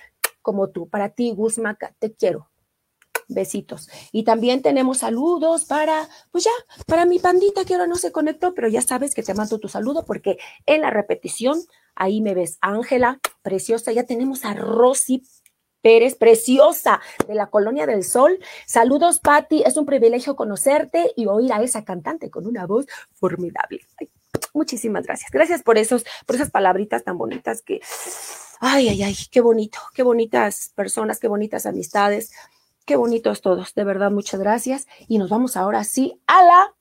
[0.43, 0.89] como tú.
[0.89, 2.51] Para ti, Guzmaca, te quiero.
[3.29, 3.89] Besitos.
[4.11, 6.51] Y también tenemos saludos para, pues ya,
[6.87, 9.69] para mi pandita que ahora no se conectó, pero ya sabes que te mando tu
[9.69, 11.61] saludo porque en la repetición
[11.95, 12.59] ahí me ves.
[12.63, 13.93] Ángela, preciosa.
[13.93, 15.23] Ya tenemos a Rosy
[15.81, 18.39] Pérez, preciosa de la Colonia del Sol.
[18.67, 19.63] Saludos, Patti.
[19.65, 23.81] Es un privilegio conocerte y oír a esa cantante con una voz formidable.
[24.53, 25.31] muchísimas gracias.
[25.31, 27.81] Gracias por esos, por esas palabritas tan bonitas que,
[28.61, 32.33] ay, ay, ay, qué bonito, qué bonitas personas, qué bonitas amistades,
[32.85, 33.75] qué bonitos todos.
[33.75, 34.87] De verdad, muchas gracias.
[35.09, 36.75] Y nos vamos ahora sí a la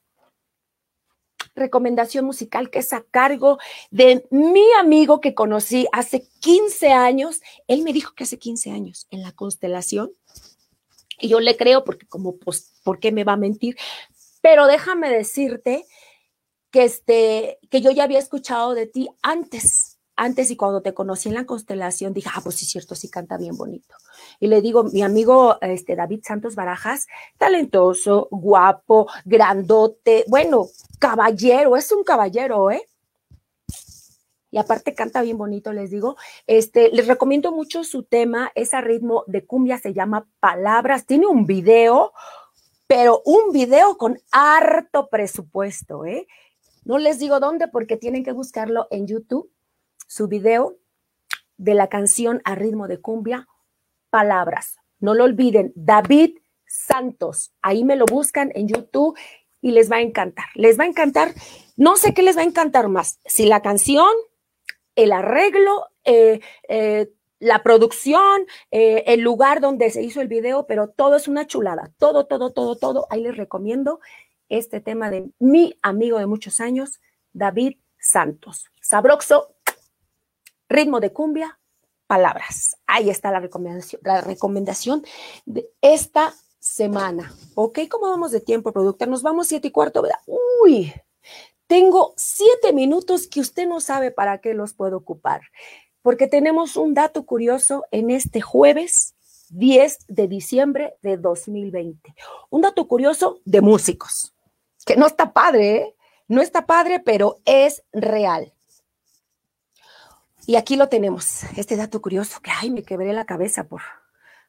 [1.59, 3.59] recomendación musical que es a cargo
[3.91, 7.41] de mi amigo que conocí hace 15 años.
[7.67, 10.11] Él me dijo que hace 15 años en la constelación.
[11.19, 13.77] Y yo le creo porque como, pues, ¿por qué me va a mentir?
[14.41, 15.85] Pero déjame decirte
[16.71, 19.88] que, este, que yo ya había escuchado de ti antes,
[20.19, 23.37] antes y cuando te conocí en la constelación dije, ah, pues sí, cierto, sí canta
[23.37, 23.95] bien bonito.
[24.39, 27.07] Y le digo, mi amigo este, David Santos Barajas,
[27.37, 30.67] talentoso, guapo, grandote, bueno,
[30.99, 32.85] caballero, es un caballero, ¿eh?
[34.51, 36.17] y aparte canta bien bonito, les digo.
[36.47, 41.45] Este, les recomiendo mucho su tema, ese ritmo de cumbia se llama Palabras, tiene un
[41.45, 42.11] video,
[42.87, 46.27] pero un video con harto presupuesto, ¿eh?
[46.83, 49.49] No les digo dónde porque tienen que buscarlo en YouTube,
[50.09, 50.75] su video
[51.57, 53.47] de la canción a ritmo de cumbia,
[54.09, 54.77] Palabras.
[54.99, 57.53] No lo olviden, David Santos.
[57.61, 59.15] Ahí me lo buscan en YouTube
[59.61, 60.45] y les va a encantar.
[60.55, 61.31] Les va a encantar,
[61.77, 64.09] no sé qué les va a encantar más, si la canción
[64.95, 70.89] el arreglo, eh, eh, la producción, eh, el lugar donde se hizo el video, pero
[70.89, 71.93] todo es una chulada.
[71.97, 73.05] Todo, todo, todo, todo.
[73.11, 73.99] Ahí les recomiendo
[74.49, 76.99] este tema de mi amigo de muchos años,
[77.31, 78.65] David Santos.
[78.81, 79.55] Sabroxo,
[80.69, 81.59] ritmo de cumbia,
[82.07, 82.77] palabras.
[82.87, 85.03] Ahí está la recomendación, la recomendación
[85.45, 87.33] de esta semana.
[87.55, 87.79] ¿Ok?
[87.89, 89.07] ¿Cómo vamos de tiempo, productor?
[89.07, 90.19] Nos vamos siete y cuarto, ¿verdad?
[90.63, 90.93] Uy,
[91.67, 95.41] tengo siete minutos que usted no sabe para qué los puedo ocupar,
[96.01, 99.15] porque tenemos un dato curioso en este jueves
[99.49, 102.15] 10 de diciembre de 2020.
[102.49, 104.33] Un dato curioso de músicos,
[104.85, 105.95] que no está padre, ¿eh?
[106.27, 108.53] No está padre, pero es real.
[110.45, 113.81] Y aquí lo tenemos, este dato curioso, que ay, me quebré la cabeza por,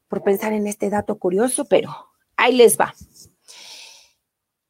[0.09, 1.91] por pensar en este dato curioso, pero
[2.37, 2.95] ahí les va.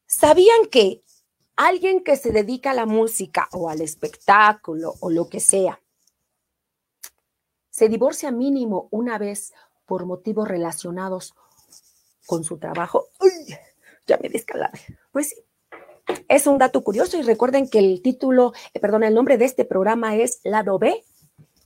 [0.05, 1.03] ¿Sabían que
[1.55, 5.79] alguien que se dedica a la música o al espectáculo o lo que sea,
[7.69, 9.53] se divorcia mínimo una vez
[9.85, 11.35] por motivos relacionados
[12.25, 13.09] con su trabajo.
[13.19, 13.55] ¡Uy!
[14.07, 14.81] Ya me descalabré.
[15.11, 15.35] Pues sí,
[16.27, 19.63] es un dato curioso y recuerden que el título, eh, perdón, el nombre de este
[19.63, 21.03] programa es Lado B,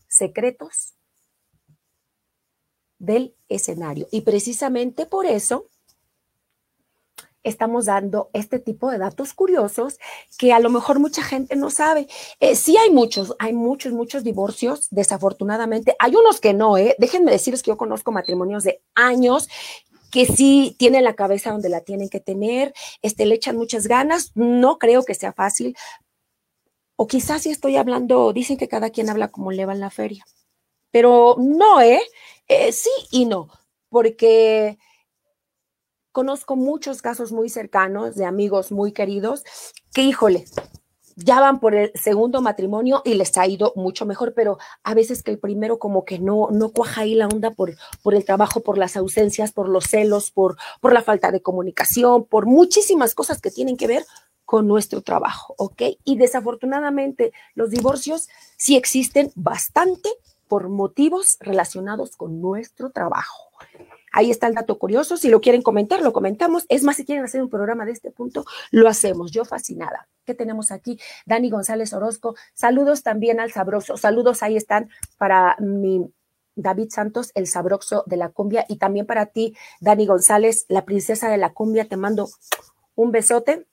[0.07, 0.93] Secretos
[2.99, 4.07] del escenario.
[4.11, 5.69] Y precisamente por eso
[7.43, 9.99] estamos dando este tipo de datos curiosos
[10.37, 12.07] que a lo mejor mucha gente no sabe.
[12.39, 15.95] Eh, sí hay muchos, hay muchos, muchos divorcios, desafortunadamente.
[15.99, 16.95] Hay unos que no, ¿eh?
[16.97, 19.47] Déjenme decirles que yo conozco matrimonios de años
[20.11, 24.31] que sí tienen la cabeza donde la tienen que tener, este, le echan muchas ganas,
[24.33, 25.75] no creo que sea fácil.
[26.95, 29.89] O quizás si estoy hablando, dicen que cada quien habla como le va en la
[29.89, 30.25] feria,
[30.91, 32.01] pero no, ¿eh?
[32.47, 33.49] eh sí y no,
[33.89, 34.77] porque
[36.11, 39.43] conozco muchos casos muy cercanos de amigos muy queridos
[39.93, 40.45] que, híjole,
[41.17, 45.23] ya van por el segundo matrimonio y les ha ido mucho mejor, pero a veces
[45.23, 48.61] que el primero como que no, no cuaja ahí la onda por, por el trabajo,
[48.61, 53.41] por las ausencias, por los celos, por, por la falta de comunicación, por muchísimas cosas
[53.41, 54.05] que tienen que ver
[54.45, 55.81] con nuestro trabajo, ¿ok?
[56.03, 60.09] Y desafortunadamente los divorcios sí existen bastante
[60.47, 63.49] por motivos relacionados con nuestro trabajo.
[64.11, 65.17] Ahí está el dato curioso.
[65.17, 66.65] Si lo quieren comentar, lo comentamos.
[66.69, 69.31] Es más, si quieren hacer un programa de este punto, lo hacemos.
[69.31, 70.07] Yo fascinada.
[70.23, 70.97] ¿Qué tenemos aquí?
[71.25, 72.35] Dani González Orozco.
[72.53, 73.97] Saludos también al sabroso.
[73.97, 76.09] Saludos ahí están para mi
[76.55, 78.65] David Santos, el sabroso de la cumbia.
[78.69, 81.89] Y también para ti, Dani González, la princesa de la cumbia.
[81.89, 82.29] Te mando
[82.95, 83.67] un besote.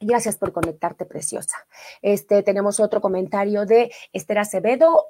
[0.00, 1.56] Gracias por conectarte, preciosa.
[2.02, 5.06] Este, tenemos otro comentario de Esther Acevedo,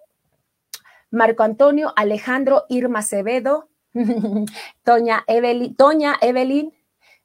[1.10, 3.68] Marco Antonio, Alejandro, Irma Acevedo,
[4.84, 6.72] Toña Evelyn, Toña Evelyn,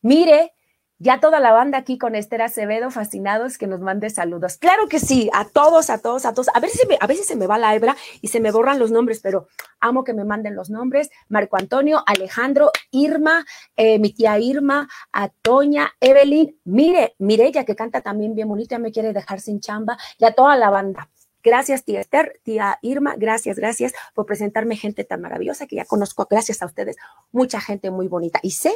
[0.01, 0.53] mire,
[1.00, 4.58] ya toda la banda aquí con Esther Acevedo, fascinados, que nos mande saludos.
[4.58, 6.50] Claro que sí, a todos, a todos, a todos.
[6.54, 9.22] A veces, a veces se me va la hebra y se me borran los nombres,
[9.22, 9.47] pero
[9.80, 11.10] amo que me manden los nombres.
[11.30, 13.45] Marco Antonio, Alejandro, Irma,
[13.78, 18.80] eh, mi tía Irma, a Toña, Evelyn, mire, Mireya, que canta también bien bonito, ya
[18.80, 21.10] me quiere dejar sin chamba, y a toda la banda.
[21.41, 26.28] Gracias, tía Esther, tía Irma, gracias, gracias por presentarme gente tan maravillosa que ya conozco,
[26.30, 26.97] gracias a ustedes,
[27.32, 28.39] mucha gente muy bonita.
[28.43, 28.74] Y sé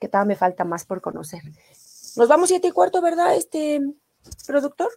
[0.00, 1.42] que todavía me falta más por conocer.
[2.16, 3.80] Nos vamos siete y cuarto, ¿verdad, este
[4.46, 4.90] productor?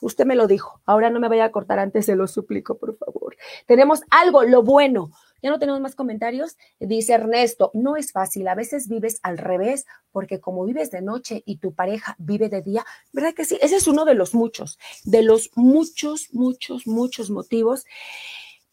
[0.00, 0.80] Usted me lo dijo.
[0.86, 3.36] Ahora no me vaya a cortar antes, se lo suplico, por favor.
[3.66, 5.10] Tenemos algo, lo bueno.
[5.42, 6.56] Ya no tenemos más comentarios.
[6.80, 8.48] Dice Ernesto, no es fácil.
[8.48, 12.62] A veces vives al revés, porque como vives de noche y tu pareja vive de
[12.62, 13.58] día, ¿verdad que sí?
[13.60, 17.84] Ese es uno de los muchos, de los muchos, muchos, muchos motivos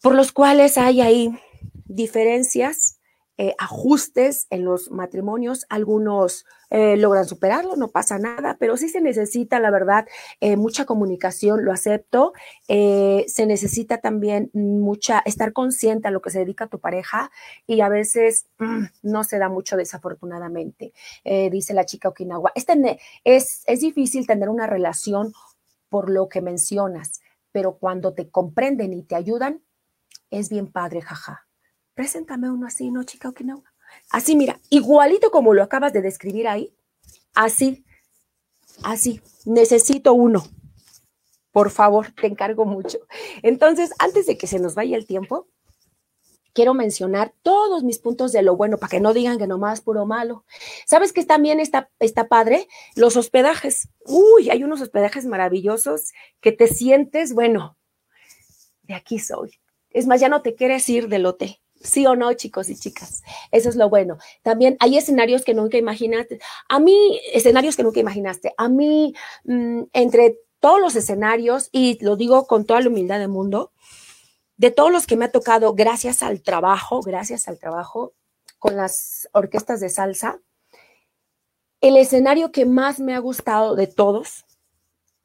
[0.00, 1.38] por los cuales hay ahí
[1.84, 2.98] diferencias
[3.38, 9.00] eh, ajustes en los matrimonios, algunos eh, logran superarlo, no pasa nada, pero sí se
[9.00, 10.06] necesita, la verdad,
[10.40, 12.34] eh, mucha comunicación, lo acepto,
[12.68, 17.30] se necesita también mucha, estar consciente a lo que se dedica tu pareja
[17.66, 20.92] y a veces mm, no se da mucho desafortunadamente,
[21.24, 22.52] dice la chica Okinawa.
[23.24, 25.32] Es, es difícil tener una relación
[25.88, 29.62] por lo que mencionas, pero cuando te comprenden y te ayudan,
[30.30, 31.46] es bien padre, jaja.
[31.94, 33.72] Preséntame uno así, ¿no, chica Okinawa?
[34.10, 36.74] Así, mira, igualito como lo acabas de describir ahí,
[37.34, 37.84] así,
[38.82, 40.44] así, necesito uno.
[41.50, 42.98] Por favor, te encargo mucho.
[43.42, 45.48] Entonces, antes de que se nos vaya el tiempo,
[46.54, 50.06] quiero mencionar todos mis puntos de lo bueno para que no digan que nomás puro
[50.06, 50.44] malo.
[50.86, 52.68] ¿Sabes que también está, está padre?
[52.94, 53.88] Los hospedajes.
[54.06, 57.76] Uy, hay unos hospedajes maravillosos que te sientes, bueno,
[58.82, 59.52] de aquí soy.
[59.90, 61.58] Es más, ya no te quieres ir del hotel.
[61.82, 63.22] Sí o no, chicos y chicas.
[63.50, 64.18] Eso es lo bueno.
[64.42, 66.40] También hay escenarios que nunca imaginaste.
[66.68, 68.54] A mí, escenarios que nunca imaginaste.
[68.56, 69.14] A mí,
[69.44, 73.72] mm, entre todos los escenarios, y lo digo con toda la humildad del mundo,
[74.56, 78.14] de todos los que me ha tocado, gracias al trabajo, gracias al trabajo
[78.60, 80.40] con las orquestas de salsa,
[81.80, 84.44] el escenario que más me ha gustado de todos,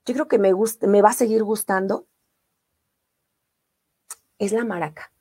[0.07, 0.53] yo creo que me,
[0.87, 2.07] me va a seguir gustando,
[4.39, 5.11] es la maraca.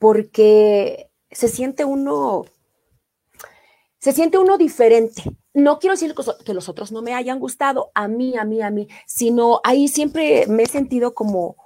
[0.00, 2.46] Porque se siente uno,
[3.98, 5.22] se siente uno diferente.
[5.52, 8.70] No quiero decir que los otros no me hayan gustado, a mí, a mí, a
[8.70, 11.56] mí, sino ahí siempre me he sentido como,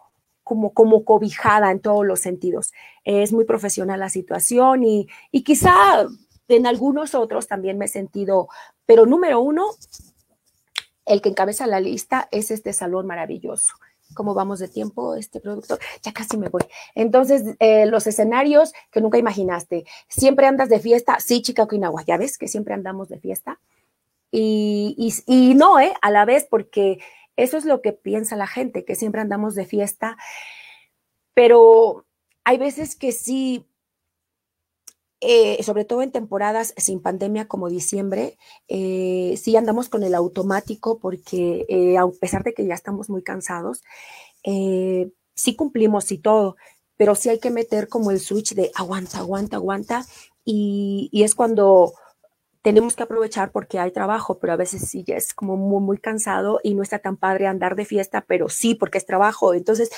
[0.42, 2.72] como, como cobijada en todos los sentidos.
[3.04, 6.04] Es muy profesional la situación y, y quizá
[6.48, 8.48] en algunos otros también me he sentido,
[8.84, 9.66] pero número uno,
[11.06, 13.74] el que encabeza la lista es este salón maravilloso.
[14.14, 15.78] ¿Cómo vamos de tiempo, este productor?
[16.02, 16.62] Ya casi me voy.
[16.94, 19.84] Entonces, eh, los escenarios que nunca imaginaste.
[20.08, 21.18] Siempre andas de fiesta.
[21.20, 23.60] Sí, chica Okinawa, ya ves que siempre andamos de fiesta.
[24.30, 25.94] Y, y, y no, ¿eh?
[26.02, 26.98] A la vez, porque
[27.36, 30.16] eso es lo que piensa la gente, que siempre andamos de fiesta,
[31.34, 32.06] pero
[32.44, 33.66] hay veces que sí,
[35.26, 38.36] eh, sobre todo en temporadas sin pandemia como diciembre,
[38.68, 43.22] eh, sí andamos con el automático porque eh, a pesar de que ya estamos muy
[43.22, 43.82] cansados,
[44.42, 46.56] sí cumplimos y todo,
[46.98, 50.04] pero sí hay que meter como el switch de aguanta, aguanta, aguanta
[50.44, 51.94] y, y es cuando
[52.60, 55.98] tenemos que aprovechar porque hay trabajo, pero a veces sí ya es como muy, muy
[55.98, 59.54] cansado y no está tan padre andar de fiesta, pero sí porque es trabajo.
[59.54, 59.90] Entonces,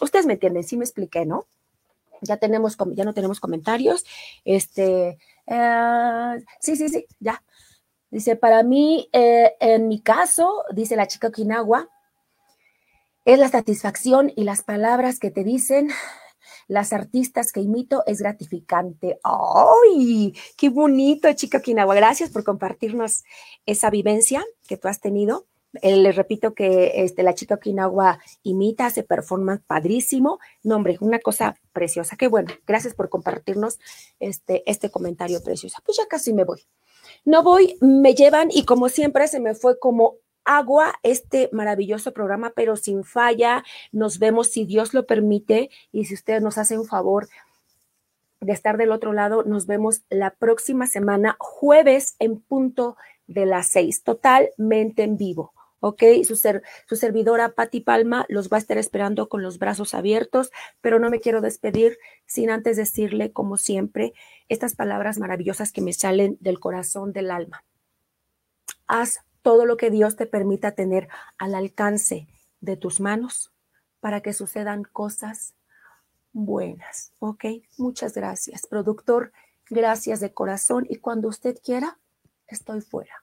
[0.00, 1.46] ustedes me entienden, sí me expliqué, ¿no?
[2.22, 4.04] Ya tenemos, ya no tenemos comentarios.
[4.44, 7.42] Este, eh, sí, sí, sí, ya.
[8.10, 11.88] Dice, para mí, eh, en mi caso, dice la chica Okinawa,
[13.24, 15.90] es la satisfacción y las palabras que te dicen
[16.70, 19.18] las artistas que imito es gratificante.
[19.24, 20.34] ¡Ay!
[20.56, 21.96] ¡Qué bonito, chica Quinagua!
[21.96, 23.24] Gracias por compartirnos
[23.66, 25.46] esa vivencia que tú has tenido.
[25.82, 30.38] Eh, les repito que este, la chica Okinawa imita, hace performance padrísimo.
[30.62, 32.16] No, hombre, una cosa preciosa.
[32.16, 32.52] Qué bueno.
[32.66, 33.78] Gracias por compartirnos
[34.18, 35.78] este, este comentario precioso.
[35.84, 36.62] Pues ya casi me voy.
[37.24, 42.52] No voy, me llevan y como siempre se me fue como agua este maravilloso programa,
[42.54, 43.62] pero sin falla.
[43.92, 47.28] Nos vemos si Dios lo permite y si ustedes nos hacen un favor
[48.40, 52.96] de estar del otro lado, nos vemos la próxima semana, jueves en punto
[53.26, 55.52] de las seis, totalmente en vivo.
[55.80, 56.02] ¿Ok?
[56.24, 60.50] Su, su servidora Patti Palma los va a estar esperando con los brazos abiertos,
[60.80, 64.12] pero no me quiero despedir sin antes decirle, como siempre,
[64.48, 67.64] estas palabras maravillosas que me salen del corazón del alma.
[68.86, 71.08] Haz todo lo que Dios te permita tener
[71.38, 72.28] al alcance
[72.60, 73.52] de tus manos
[74.00, 75.54] para que sucedan cosas
[76.32, 77.12] buenas.
[77.18, 77.44] ¿Ok?
[77.78, 79.32] Muchas gracias, productor.
[79.68, 81.98] Gracias de corazón y cuando usted quiera,
[82.48, 83.22] estoy fuera.